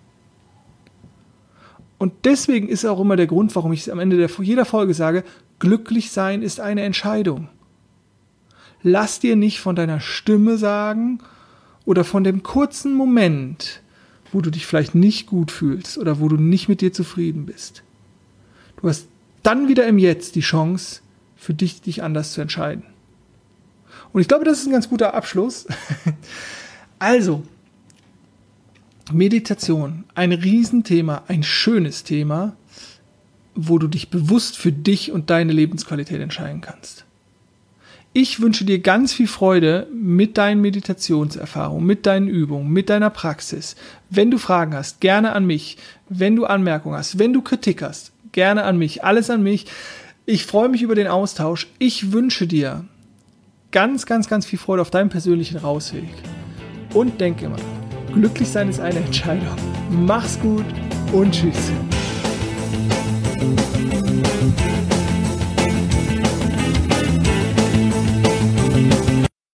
Und 1.96 2.12
deswegen 2.26 2.68
ist 2.68 2.84
auch 2.84 3.00
immer 3.00 3.16
der 3.16 3.26
Grund, 3.26 3.56
warum 3.56 3.72
ich 3.72 3.90
am 3.90 3.98
Ende 3.98 4.18
der, 4.18 4.28
jeder 4.42 4.66
Folge 4.66 4.92
sage, 4.92 5.24
glücklich 5.58 6.10
sein 6.10 6.42
ist 6.42 6.60
eine 6.60 6.82
Entscheidung. 6.82 7.48
Lass 8.82 9.20
dir 9.20 9.36
nicht 9.36 9.58
von 9.58 9.74
deiner 9.74 10.00
Stimme 10.00 10.58
sagen 10.58 11.20
oder 11.86 12.04
von 12.04 12.24
dem 12.24 12.42
kurzen 12.42 12.92
Moment, 12.92 13.80
wo 14.32 14.42
du 14.42 14.50
dich 14.50 14.66
vielleicht 14.66 14.94
nicht 14.94 15.26
gut 15.26 15.50
fühlst 15.50 15.96
oder 15.96 16.20
wo 16.20 16.28
du 16.28 16.36
nicht 16.36 16.68
mit 16.68 16.82
dir 16.82 16.92
zufrieden 16.92 17.46
bist. 17.46 17.84
Du 18.82 18.86
hast 18.90 19.08
dann 19.42 19.66
wieder 19.66 19.86
im 19.86 19.96
Jetzt 19.96 20.34
die 20.34 20.40
Chance, 20.40 21.00
für 21.36 21.54
dich 21.54 21.80
dich 21.80 22.02
anders 22.02 22.34
zu 22.34 22.42
entscheiden. 22.42 22.82
Und 24.12 24.20
ich 24.20 24.28
glaube, 24.28 24.44
das 24.44 24.60
ist 24.60 24.66
ein 24.66 24.72
ganz 24.72 24.88
guter 24.88 25.14
Abschluss. 25.14 25.66
also, 26.98 27.42
Meditation, 29.12 30.04
ein 30.14 30.32
Riesenthema, 30.32 31.22
ein 31.28 31.42
schönes 31.42 32.02
Thema, 32.02 32.56
wo 33.54 33.78
du 33.78 33.86
dich 33.86 34.10
bewusst 34.10 34.56
für 34.56 34.72
dich 34.72 35.12
und 35.12 35.30
deine 35.30 35.52
Lebensqualität 35.52 36.20
entscheiden 36.20 36.60
kannst. 36.60 37.04
Ich 38.18 38.40
wünsche 38.40 38.64
dir 38.64 38.78
ganz 38.78 39.12
viel 39.12 39.28
Freude 39.28 39.88
mit 39.92 40.38
deinen 40.38 40.62
Meditationserfahrungen, 40.62 41.86
mit 41.86 42.06
deinen 42.06 42.28
Übungen, 42.28 42.70
mit 42.70 42.88
deiner 42.88 43.10
Praxis. 43.10 43.76
Wenn 44.08 44.30
du 44.30 44.38
Fragen 44.38 44.74
hast, 44.74 45.02
gerne 45.02 45.32
an 45.32 45.44
mich. 45.44 45.76
Wenn 46.08 46.34
du 46.34 46.46
Anmerkungen 46.46 46.96
hast, 46.96 47.18
wenn 47.18 47.34
du 47.34 47.42
Kritik 47.42 47.82
hast, 47.82 48.12
gerne 48.32 48.64
an 48.64 48.78
mich. 48.78 49.04
Alles 49.04 49.28
an 49.28 49.42
mich. 49.42 49.66
Ich 50.24 50.46
freue 50.46 50.70
mich 50.70 50.80
über 50.80 50.94
den 50.94 51.08
Austausch. 51.08 51.66
Ich 51.78 52.12
wünsche 52.12 52.46
dir 52.46 52.86
ganz, 53.70 54.06
ganz, 54.06 54.28
ganz 54.28 54.46
viel 54.46 54.58
Freude 54.58 54.82
auf 54.82 54.90
deinem 54.90 55.08
persönlichen 55.08 55.58
Rausweg. 55.58 56.08
Und 56.94 57.20
denk 57.20 57.42
immer, 57.42 57.56
glücklich 58.12 58.48
sein 58.48 58.68
ist 58.68 58.80
eine 58.80 58.98
Entscheidung. 58.98 59.56
Mach's 59.90 60.38
gut 60.40 60.64
und 61.12 61.32
tschüss. 61.32 61.72